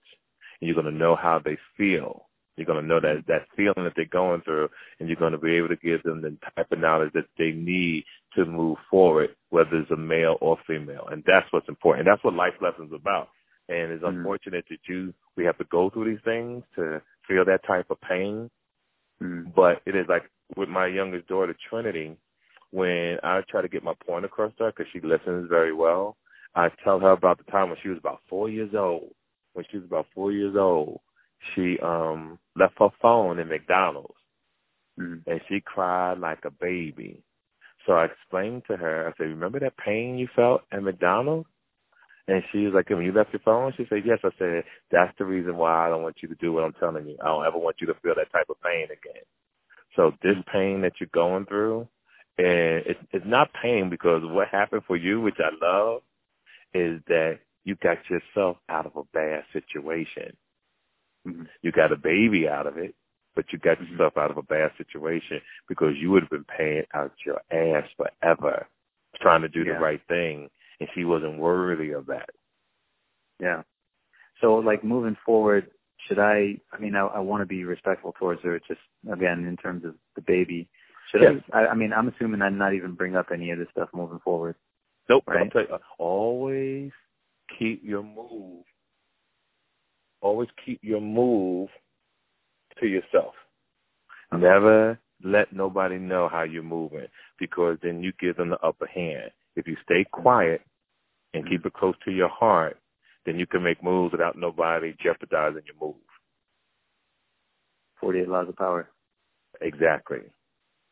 [0.59, 2.27] and you're going to know how they feel.
[2.57, 5.37] You're going to know that that feeling that they're going through, and you're going to
[5.37, 8.03] be able to give them the type of knowledge that they need
[8.35, 11.07] to move forward, whether it's a male or female.
[11.11, 12.05] And that's what's important.
[12.05, 13.29] That's what life lessons about.
[13.69, 14.17] And it's Mhm.
[14.17, 17.99] unfortunate that you we have to go through these things to feel that type of
[18.01, 18.51] pain.
[19.21, 19.53] Mm.
[19.55, 20.23] But it is like
[20.55, 22.17] with my youngest daughter, Trinity,
[22.71, 26.17] when I try to get my point across to her because she listens very well,
[26.55, 29.13] I tell her about the time when she was about four years old.
[29.53, 30.99] When she was about four years old,
[31.53, 34.13] she um left her phone in McDonald's
[34.99, 35.23] Mm.
[35.25, 37.23] and she cried like a baby.
[37.85, 41.47] So I explained to her, I said, remember that pain you felt at McDonald's?
[42.27, 43.73] And she was like, when you left your phone?
[43.77, 44.19] She said, yes.
[44.23, 47.07] I said, that's the reason why I don't want you to do what I'm telling
[47.07, 47.17] you.
[47.21, 49.23] I don't ever want you to feel that type of pain again.
[49.95, 51.87] So this pain that you're going through,
[52.37, 56.01] and it's, it's not pain because what happened for you, which I love,
[56.73, 60.35] is that you got yourself out of a bad situation.
[61.27, 61.47] Mhm.
[61.63, 62.95] You got a baby out of it,
[63.35, 63.91] but you got Mhm.
[63.91, 67.89] yourself out of a bad situation because you would have been paying out your ass
[67.97, 68.67] forever
[69.21, 69.75] trying to do Yeah.
[69.75, 70.49] the right thing,
[70.83, 72.29] and she wasn't worthy of that.
[73.39, 73.61] Yeah.
[74.41, 75.71] So like moving forward,
[76.07, 76.57] should I?
[76.73, 78.59] I mean, I, I want to be respectful towards her.
[78.67, 80.67] Just again, in terms of the baby,
[81.09, 81.35] should Yes.
[81.53, 81.67] I, I?
[81.69, 84.55] I mean, I'm assuming I'm not even bring up any of this stuff moving forward.
[85.07, 85.23] Nope.
[85.25, 85.49] Right.
[85.51, 86.91] tell you, always
[87.57, 88.65] keep your move.
[90.19, 91.69] Always keep your move
[92.81, 93.35] to yourself.
[94.33, 97.07] Never let nobody know how you're moving
[97.39, 99.31] because then you give them the upper hand.
[99.55, 100.61] If you stay quiet
[101.33, 102.77] and keep it close to your heart,
[103.25, 105.95] then you can make moves without nobody jeopardizing your move.
[107.99, 108.89] Forty-eight laws of power.
[109.61, 110.19] Exactly.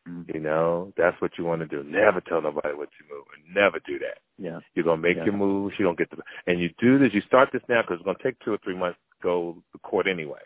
[0.08, 0.34] Mm.
[0.34, 1.88] You know, that's what you want to do.
[1.88, 3.54] Never tell nobody what you're moving.
[3.54, 4.18] Never do that.
[4.38, 4.60] Yeah.
[4.74, 5.26] You're gonna make Yeah.
[5.26, 5.78] your moves.
[5.78, 7.14] You don't get the, and you do this.
[7.14, 9.78] You start this now because it's gonna take two or three months to go to
[9.78, 10.42] court anyway.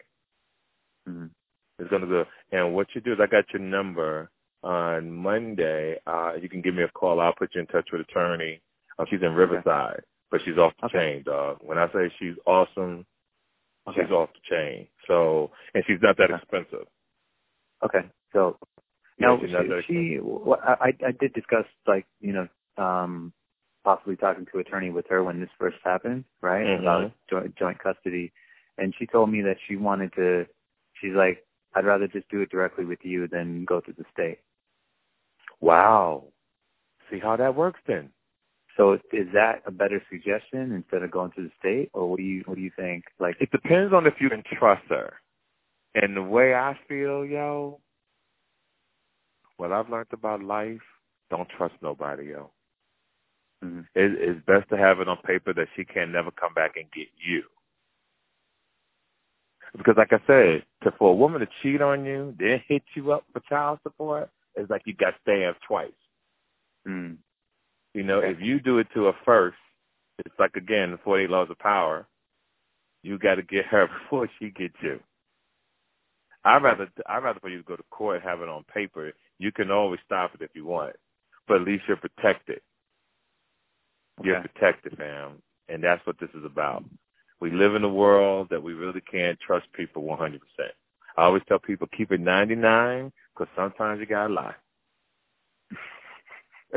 [1.09, 1.31] Mm.
[1.79, 2.27] It's gonna go.
[2.53, 4.31] And what you do is, I got your number
[4.63, 5.99] on Monday.
[6.07, 7.21] Uh, you can give me a call.
[7.21, 8.61] I'll put you in touch with attorney.
[8.99, 10.99] Uh, she's in Riverside, but she's off the Okay.
[10.99, 11.59] chain, dog.
[11.63, 13.07] When I say she's awesome,
[13.89, 14.03] Okay.
[14.03, 14.89] she's off the chain.
[15.07, 16.43] So, and she's not that Okay.
[16.43, 16.89] expensive.
[17.83, 18.09] Okay.
[18.33, 18.59] So
[19.19, 23.33] Yeah, now she, she well, I I did discuss like you know um
[23.85, 26.67] possibly talking to attorney with her when this first happened, right?
[26.67, 26.81] Mhm.
[26.81, 28.33] About joint joint custody,
[28.79, 30.47] and she told me that she wanted to.
[30.95, 34.41] She's like, I'd rather just do it directly with you than go through the state.
[35.61, 36.33] Wow.
[37.11, 38.13] See how that works then.
[38.77, 42.25] So is that a better suggestion instead of going to the state, or what do
[42.25, 43.05] you what do you think?
[43.19, 45.15] Like, It depends on if you can trust her.
[45.95, 47.81] And the way I feel, yo,
[49.59, 50.81] what I've learned about life,
[51.31, 52.53] don't trust nobody, yo.
[53.65, 53.87] mhm.
[53.95, 56.91] It, it's best to have it on paper that she can never come back and
[56.93, 57.43] get you.
[59.77, 63.13] Because like I said, to, for a woman to cheat on you, then hit you
[63.13, 65.93] up for child support, it's like you got stabbed twice.
[66.89, 67.17] mm,
[67.97, 69.57] You know, if you do it to her first,
[70.19, 72.07] it's like again the forty eight laws of power.
[73.03, 75.01] You got to get her before she gets you.
[76.45, 79.13] I'd rather I'd rather for you to go to court, have it on paper.
[79.39, 80.95] You can always stop it if you want,
[81.49, 82.61] but at least you're protected.
[84.23, 84.49] You're Okay.
[84.53, 85.41] protected, fam,
[85.71, 86.85] and that's what this is about.
[87.41, 90.39] We live in a world that we really can't trust people 100%.
[91.17, 94.55] I always tell people keep it 99 because sometimes you gotta lie.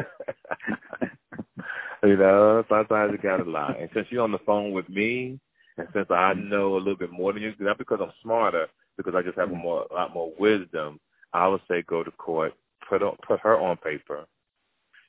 [2.04, 3.76] you know, sometimes you gotta lie.
[3.80, 5.39] And since you're on the phone with me,
[5.78, 9.14] and since I know a little bit more than you, not because I'm smarter, because
[9.16, 11.00] I just have a more a lot more wisdom,
[11.34, 12.54] I would say go to court,
[12.89, 14.26] put on, put her on paper.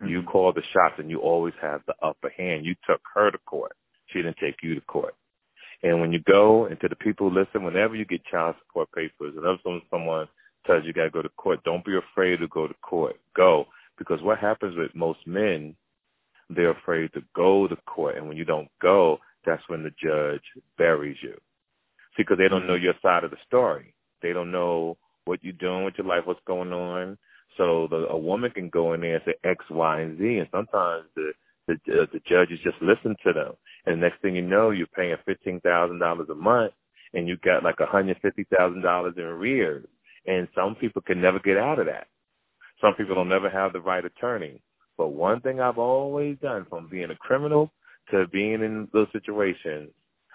[0.07, 0.29] You mm-hmm.
[0.29, 2.65] call the shots, and you always have the upper hand.
[2.65, 3.73] You took her to court.
[4.07, 5.15] She didn't take you to court.
[5.83, 8.91] And when you go, and to the people who listen, whenever you get child support
[8.93, 10.29] papers, whenever someone, someone
[10.67, 13.17] tells you you got to go to court, don't be afraid to go to court.
[13.35, 13.67] Go.
[14.01, 15.77] Because what happens with most men,
[16.49, 18.17] they're afraid to go to court.
[18.17, 20.43] And when you don't go, that's when the judge
[20.79, 21.35] buries you.
[22.17, 23.95] See, because they don't know your side of the story.
[24.23, 24.97] They don't know
[25.27, 27.19] what you're doing with your life, what's going on.
[27.57, 30.49] So the, a woman can go in there and say X, Y, and Z, and
[30.51, 31.33] sometimes the
[31.69, 33.53] the, uh, the judges just listen to them.
[33.87, 36.73] And the next thing you know, you're paying fifteen thousand dollars a month,
[37.15, 39.87] and you got like a hundred fifty thousand dollars in arrears.
[40.27, 42.09] And some people can never get out of that.
[42.81, 44.63] Some people don't never have the right attorney.
[44.97, 47.73] But one thing I've always done, from being a criminal
[48.11, 49.91] to being in those situations,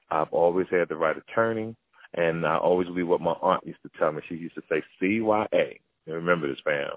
[0.10, 1.76] I've always had the right attorney,
[2.14, 4.22] and I always believe what my aunt used to tell me.
[4.28, 6.92] She used to say, "CYA." And remember this, fam.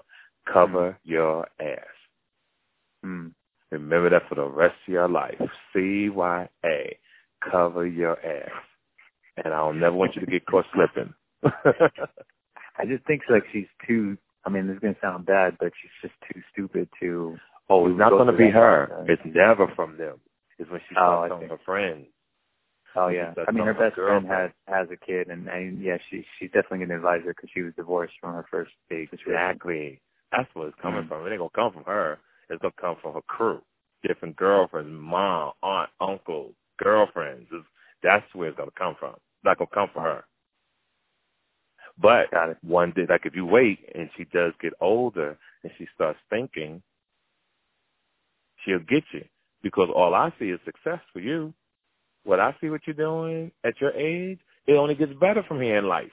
[0.51, 1.95] Cover your ass.
[3.05, 3.33] Mm.
[3.71, 5.39] Remember that for the rest of your life.
[5.75, 6.97] CYA.
[7.51, 8.51] Cover your ass.
[9.43, 11.13] And I'll never want you to get caught slipping.
[11.43, 14.17] I just think like she's too.
[14.45, 17.37] I mean, this is gonna sound bad, but she's just too stupid to.
[17.69, 18.87] oh, it's not going to be her.
[18.87, 19.17] process.
[19.25, 20.19] It's never from them.
[20.57, 21.51] It's when she Oh, starts telling see.
[21.51, 22.07] her friends.
[22.95, 26.25] Oh yeah, I mean, her best friend has has a kid, and, and yeah, she
[26.39, 29.09] she's definitely gonna advise her because she was divorced from her first date.
[29.13, 30.01] Exactly.
[30.31, 31.07] That's where it's coming Mhm.
[31.07, 31.27] from.
[31.27, 32.19] It ain't gonna come from her.
[32.49, 33.61] It's gonna come from her crew,
[34.01, 37.47] different girlfriends, mom, aunt, uncle, girlfriends.
[37.51, 37.65] It's,
[38.01, 39.13] that's where it's gonna come from.
[39.13, 40.23] It's not gonna come from her.
[42.01, 42.57] But it.
[42.61, 46.81] one day, like if you wait and she does get older and she starts thinking,
[48.63, 49.25] she'll get you
[49.61, 51.53] because all I see is success for you.
[52.23, 55.77] What I see what you're doing at your age, it only gets better from here
[55.77, 56.11] in life.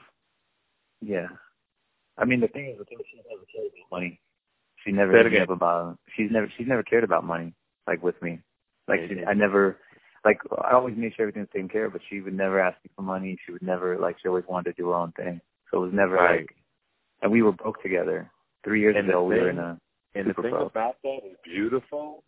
[1.01, 1.27] Yeah.
[2.19, 4.21] I mean, the thing is, the thing she never cared about money.
[4.85, 5.53] She never Say it hit me again.
[5.53, 5.99] about.
[6.17, 7.53] She's never she's never cared about money
[7.87, 8.41] like with me.
[8.89, 9.25] Like she.
[9.25, 9.79] I never
[10.25, 12.77] like I always made sure everything was taken care of, but she would never ask
[12.85, 13.39] me for money.
[13.45, 15.41] She would never like she always wanted to do her own thing.
[15.71, 16.41] So it was never Right.
[16.41, 16.57] like.
[17.23, 18.31] And we were broke together.
[18.65, 19.81] Three years And ago, we were in a.
[20.15, 22.25] And the thing about that is beautiful.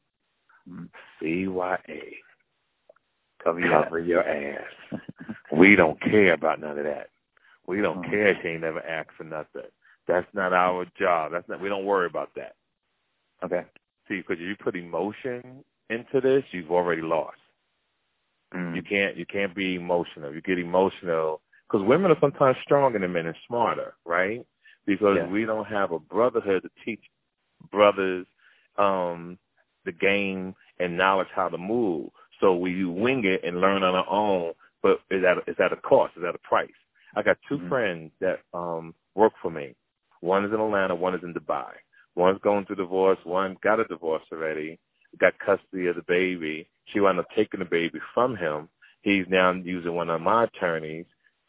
[0.69, 0.89] Mm.
[1.21, 2.19] CYA.
[3.43, 4.73] Cover your Cover your ass.
[5.53, 7.09] We don't care about none of that.
[7.67, 8.11] We don't Mhm.
[8.11, 8.29] care.
[8.29, 9.71] If she ain't never asked for nothing.
[10.07, 11.33] That's not our job.
[11.33, 11.61] That's not.
[11.61, 12.55] We don't worry about that.
[13.43, 13.65] Okay.
[14.09, 17.39] See, because you put emotion into this, you've already lost.
[18.53, 18.75] Mm.
[18.77, 19.17] You can't.
[19.17, 20.35] You can't be emotional.
[20.35, 24.45] You get emotional because women are sometimes stronger than men and smarter, right?
[24.87, 25.27] Because Yeah.
[25.27, 27.05] we don't have a brotherhood to teach
[27.71, 28.27] brothers
[28.77, 29.39] um
[29.85, 32.11] the game and knowledge how to move.
[32.41, 35.73] So we wing it and learn on our own, but it's at a, it's at
[35.73, 36.71] a cost, it's at a price.
[37.17, 37.69] I got 2 Mhm.
[37.69, 39.75] friends that um work for me.
[40.21, 41.73] One is in Atlanta, one is in Dubai.
[42.15, 44.79] One's going through divorce, one got a divorce already,
[45.19, 46.69] got custody of the baby.
[46.87, 48.69] She wound up taking the baby from him.
[49.03, 51.07] He's now using one of my attorneys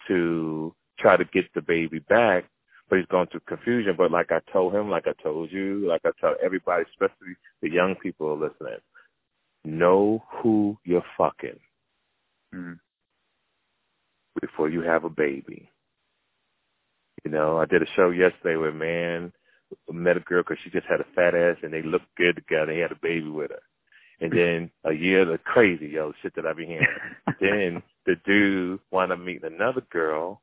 [0.10, 2.46] to try to get the baby back,
[2.90, 3.96] but he's going through confusion.
[3.98, 7.72] But like I told him, like I told you, like I tell everybody, especially the
[7.72, 8.80] young people listening,
[9.66, 11.60] know who you're fucking
[12.56, 12.80] Mm.
[14.42, 15.70] before you have a baby.
[17.24, 19.32] You know, I did a show yesterday where a man
[19.92, 22.72] met a girl because she just had a fat ass and they looked good together.
[22.72, 23.62] He had a baby with her.
[24.20, 26.88] And then a year, the crazy, yo, shit that I be hearing.
[27.40, 30.42] then the dude wound up meeting another girl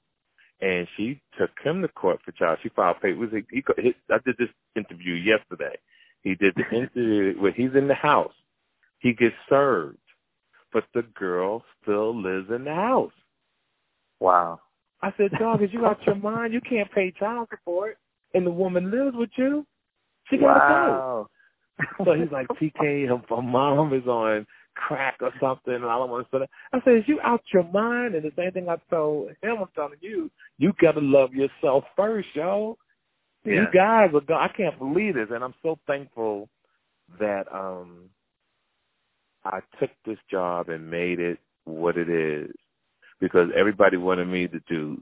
[0.61, 2.59] and she took him to court for child.
[2.63, 3.31] She filed papers.
[3.33, 5.77] He, he, he, I did this interview yesterday.
[6.23, 8.33] He did the interview where he's in the house.
[9.01, 9.99] He gets served,
[10.73, 13.13] but the girl still lives in the house.
[14.21, 14.61] Wow.
[15.03, 16.55] I said, dog, is you out your mind?
[16.55, 17.99] You can't pay child support,
[18.33, 19.67] and the woman lives with you.
[20.31, 21.29] She gotta wow.
[21.99, 22.05] go.
[22.05, 24.47] So he's like, TK, her, her mom is on
[24.77, 26.51] crack or something, and I don't want to say that.
[26.73, 28.15] I said, is you out your mind?
[28.15, 32.29] And the same thing I told him, I'm telling you, you gotta love yourself first,
[32.35, 32.79] yo.
[33.45, 36.49] You guys are go- I can't believe this, and I'm so thankful
[37.21, 38.11] that um
[39.45, 42.51] I took this job and made it what it is
[43.21, 45.01] because everybody wanted me to do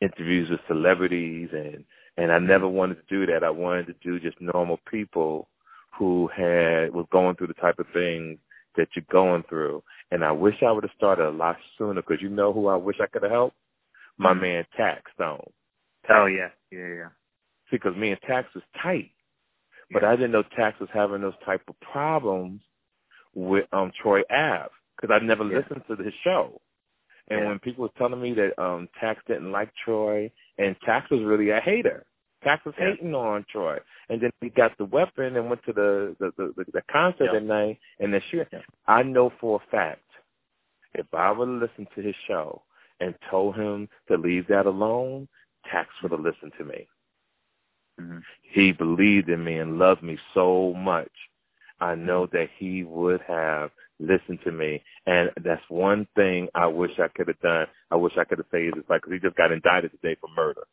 [0.00, 1.84] interviews with celebrities and
[2.18, 3.44] and I never wanted to do that.
[3.44, 5.48] I wanted to do just normal people
[5.98, 8.38] who had was going through the type of things
[8.76, 9.82] that you're going through.
[10.10, 12.76] And I wish I would have started a lot sooner because you know who I
[12.76, 13.56] wish I could have helped?
[14.18, 14.40] My Mhm.
[14.40, 15.50] man Taxstone.
[16.08, 16.50] Oh yeah.
[16.70, 16.86] Yeah.
[16.88, 17.08] Yeah.
[17.70, 19.10] See, because me and Tax was tight.
[19.90, 20.10] But Yeah.
[20.10, 22.62] I didn't know Tax was having those type of problems
[23.34, 25.58] with um Troy Ave because I never Yeah.
[25.58, 26.60] listened to his show.
[27.28, 27.46] And Yeah.
[27.48, 31.50] when people were telling me that um Tax didn't like Troy, and Tax was really
[31.50, 32.04] a hater.
[32.46, 32.92] Tax was Yeah.
[32.92, 36.64] hating on Troy, and then he got the weapon and went to the the the,
[36.72, 37.32] the, concert Yeah.
[37.32, 37.80] that night.
[37.98, 38.62] And the shit, Yeah.
[38.86, 40.04] I know for a fact,
[40.94, 42.62] if I would have listened to his show
[43.00, 45.26] and told him to leave that alone,
[45.64, 46.86] Tax would have listened to me.
[47.98, 51.12] hmm He believed in me and loved me so much.
[51.80, 56.96] I know that he would have listened to me, and that's one thing I wish
[57.00, 57.66] I could have done.
[57.90, 60.28] I wish I could have saved his life because he just got indicted today for
[60.28, 60.64] murder.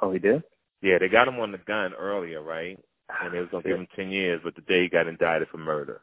[0.00, 0.42] Oh, he did.
[0.82, 2.78] Yeah, they got him on the gun earlier, right?
[3.22, 6.02] And they was gonna give him ten years, but today he got indicted for murder.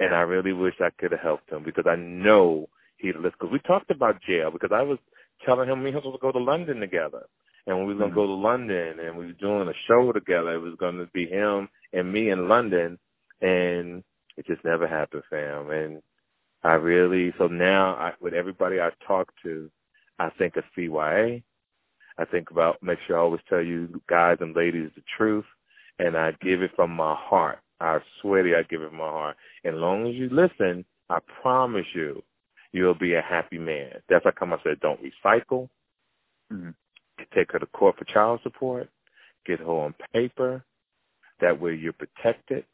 [0.00, 2.68] And I really wish I could have helped him because I know
[2.98, 3.32] he'd listen.
[3.40, 4.98] Because we talked about jail because I was
[5.44, 7.26] telling him we were supposed to go to London together,
[7.66, 8.16] and when we were gonna Mhm.
[8.16, 11.68] go to London and we were doing a show together, it was gonna be him
[11.92, 12.98] and me in London,
[13.40, 14.04] and
[14.36, 15.70] it just never happened, fam.
[15.70, 16.02] And
[16.64, 19.70] I really so now I, with everybody I talk to,
[20.18, 21.42] I think of CYA.
[22.18, 25.44] I think about make sure I always tell you guys and ladies the truth,
[25.98, 27.58] and I give it from my heart.
[27.80, 29.36] I swear to you, I give it from my heart.
[29.64, 32.22] And as long as you listen, I promise you,
[32.72, 33.92] you'll be a happy man.
[34.08, 35.68] That's how come I said don't recycle.
[36.50, 36.70] hmm
[37.34, 38.88] Take her to court for child support.
[39.46, 40.64] Get her on paper.
[41.40, 42.64] That way you're protected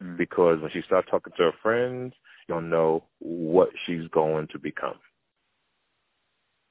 [0.00, 2.14] hmm because when she starts talking to her friends,
[2.48, 4.96] you'll know what she's going to become.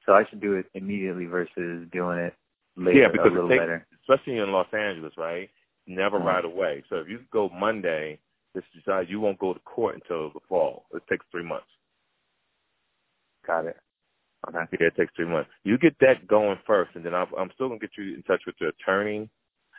[0.06, 2.34] So I should do it immediately versus doing it
[2.76, 3.86] later, Yeah, because a it little takes- later.
[4.02, 5.50] especially in Los Angeles, right?
[5.86, 6.24] Never Mhm.
[6.24, 6.82] right away.
[6.88, 8.18] So if you go Monday,
[8.54, 10.86] this decides you won't go to court until the fall.
[10.92, 11.70] It takes three months.
[13.46, 13.78] Got it.
[14.48, 14.66] Okay.
[14.78, 15.50] Yeah, it takes three months.
[15.64, 18.44] You get that going first, and then I'll, I'm still gonna get you in touch
[18.46, 19.30] with your attorney,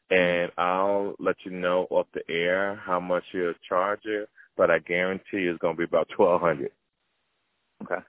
[0.10, 4.28] and I'll let you know off the air how much you'll charge you.
[4.58, 6.72] But I guarantee it's gonna be about twelve hundred.
[7.84, 8.02] Okay.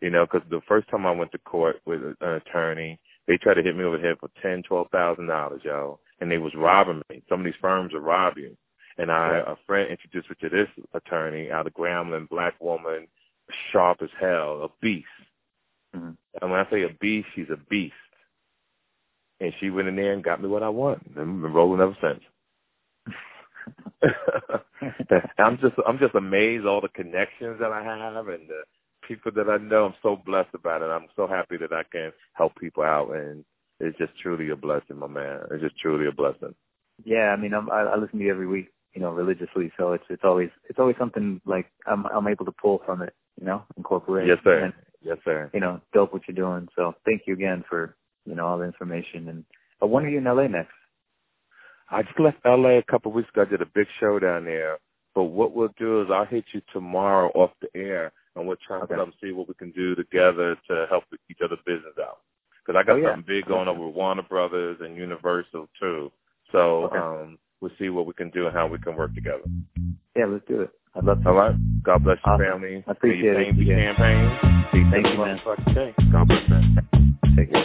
[0.00, 3.54] You know, because the first time I went to court with an attorney, they tried
[3.54, 6.52] to hit me over the head for ten, twelve thousand dollars, yo, and they was
[6.54, 7.22] robbing me.
[7.28, 8.56] Some of these firms will rob you.
[8.98, 13.06] And I, a friend introduced me to this attorney out of Grambling, black woman,
[13.72, 15.06] sharp as hell, a beast.
[15.94, 17.94] hmm And when I say a beast, she's a beast.
[19.40, 21.02] And she went in there and got me what I want.
[21.06, 22.22] And I've been rolling ever since.
[25.38, 28.62] I'm just I'm just amazed all the connections that I have and the
[29.06, 29.86] people that I know.
[29.86, 30.86] I'm so blessed about it.
[30.86, 33.44] I'm so happy that I can help people out and
[33.80, 35.40] it's just truly a blessing, my man.
[35.50, 36.54] It's just truly a blessing.
[37.04, 39.70] Yeah, I mean, I'm, I, I listen to you every week, you know, religiously.
[39.76, 43.14] So it's it's always it's always something like I'm I'm able to pull from it,
[43.38, 44.28] you know, incorporate.
[44.28, 44.64] Yes, sir.
[44.64, 45.50] And, Yes, sir.
[45.54, 46.68] you know, dope what you're doing.
[46.74, 47.94] So thank you again for
[48.24, 49.28] you know all the information.
[49.28, 49.44] And
[49.82, 50.72] uh, when are you in LA next?
[51.90, 53.42] I just left LA a couple of weeks ago.
[53.42, 54.78] I did a big show down there.
[55.14, 58.78] But what we'll do is I'll hit you tomorrow off the air, and we'll try
[58.78, 58.94] to Okay.
[58.94, 62.18] come see what we can do together to help each other's business out.
[62.64, 63.12] Because I got Oh, yeah.
[63.14, 66.12] something big going on with Warner Brothers and Universal too.
[66.52, 66.98] So Okay.
[66.98, 69.44] um, we'll see what we can do and how we can work together.
[70.14, 70.70] Yeah, let's do it.
[70.94, 71.28] I'd love to.
[71.28, 71.54] All right.
[71.82, 72.46] God bless your Awesome.
[72.62, 72.84] family.
[72.86, 73.44] I appreciate your it.
[73.46, 73.76] pain be Yeah.
[73.94, 74.30] champagne.
[74.72, 75.40] Peace Thank you, man.
[75.74, 75.94] day.
[76.12, 77.18] God bless, man.
[77.36, 77.64] Take care.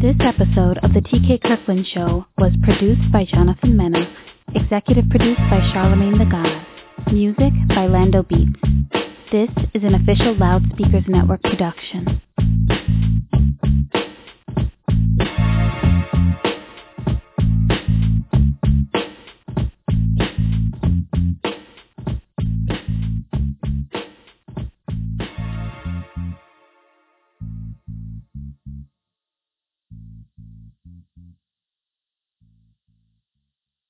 [0.00, 4.06] This episode of The TK Kirkland Show was produced by Jonathan Mena,
[4.54, 8.60] executive produced by Charlamagne tha God, music by Lando Beats.
[9.32, 12.22] This is an official Loudspeakers Network production.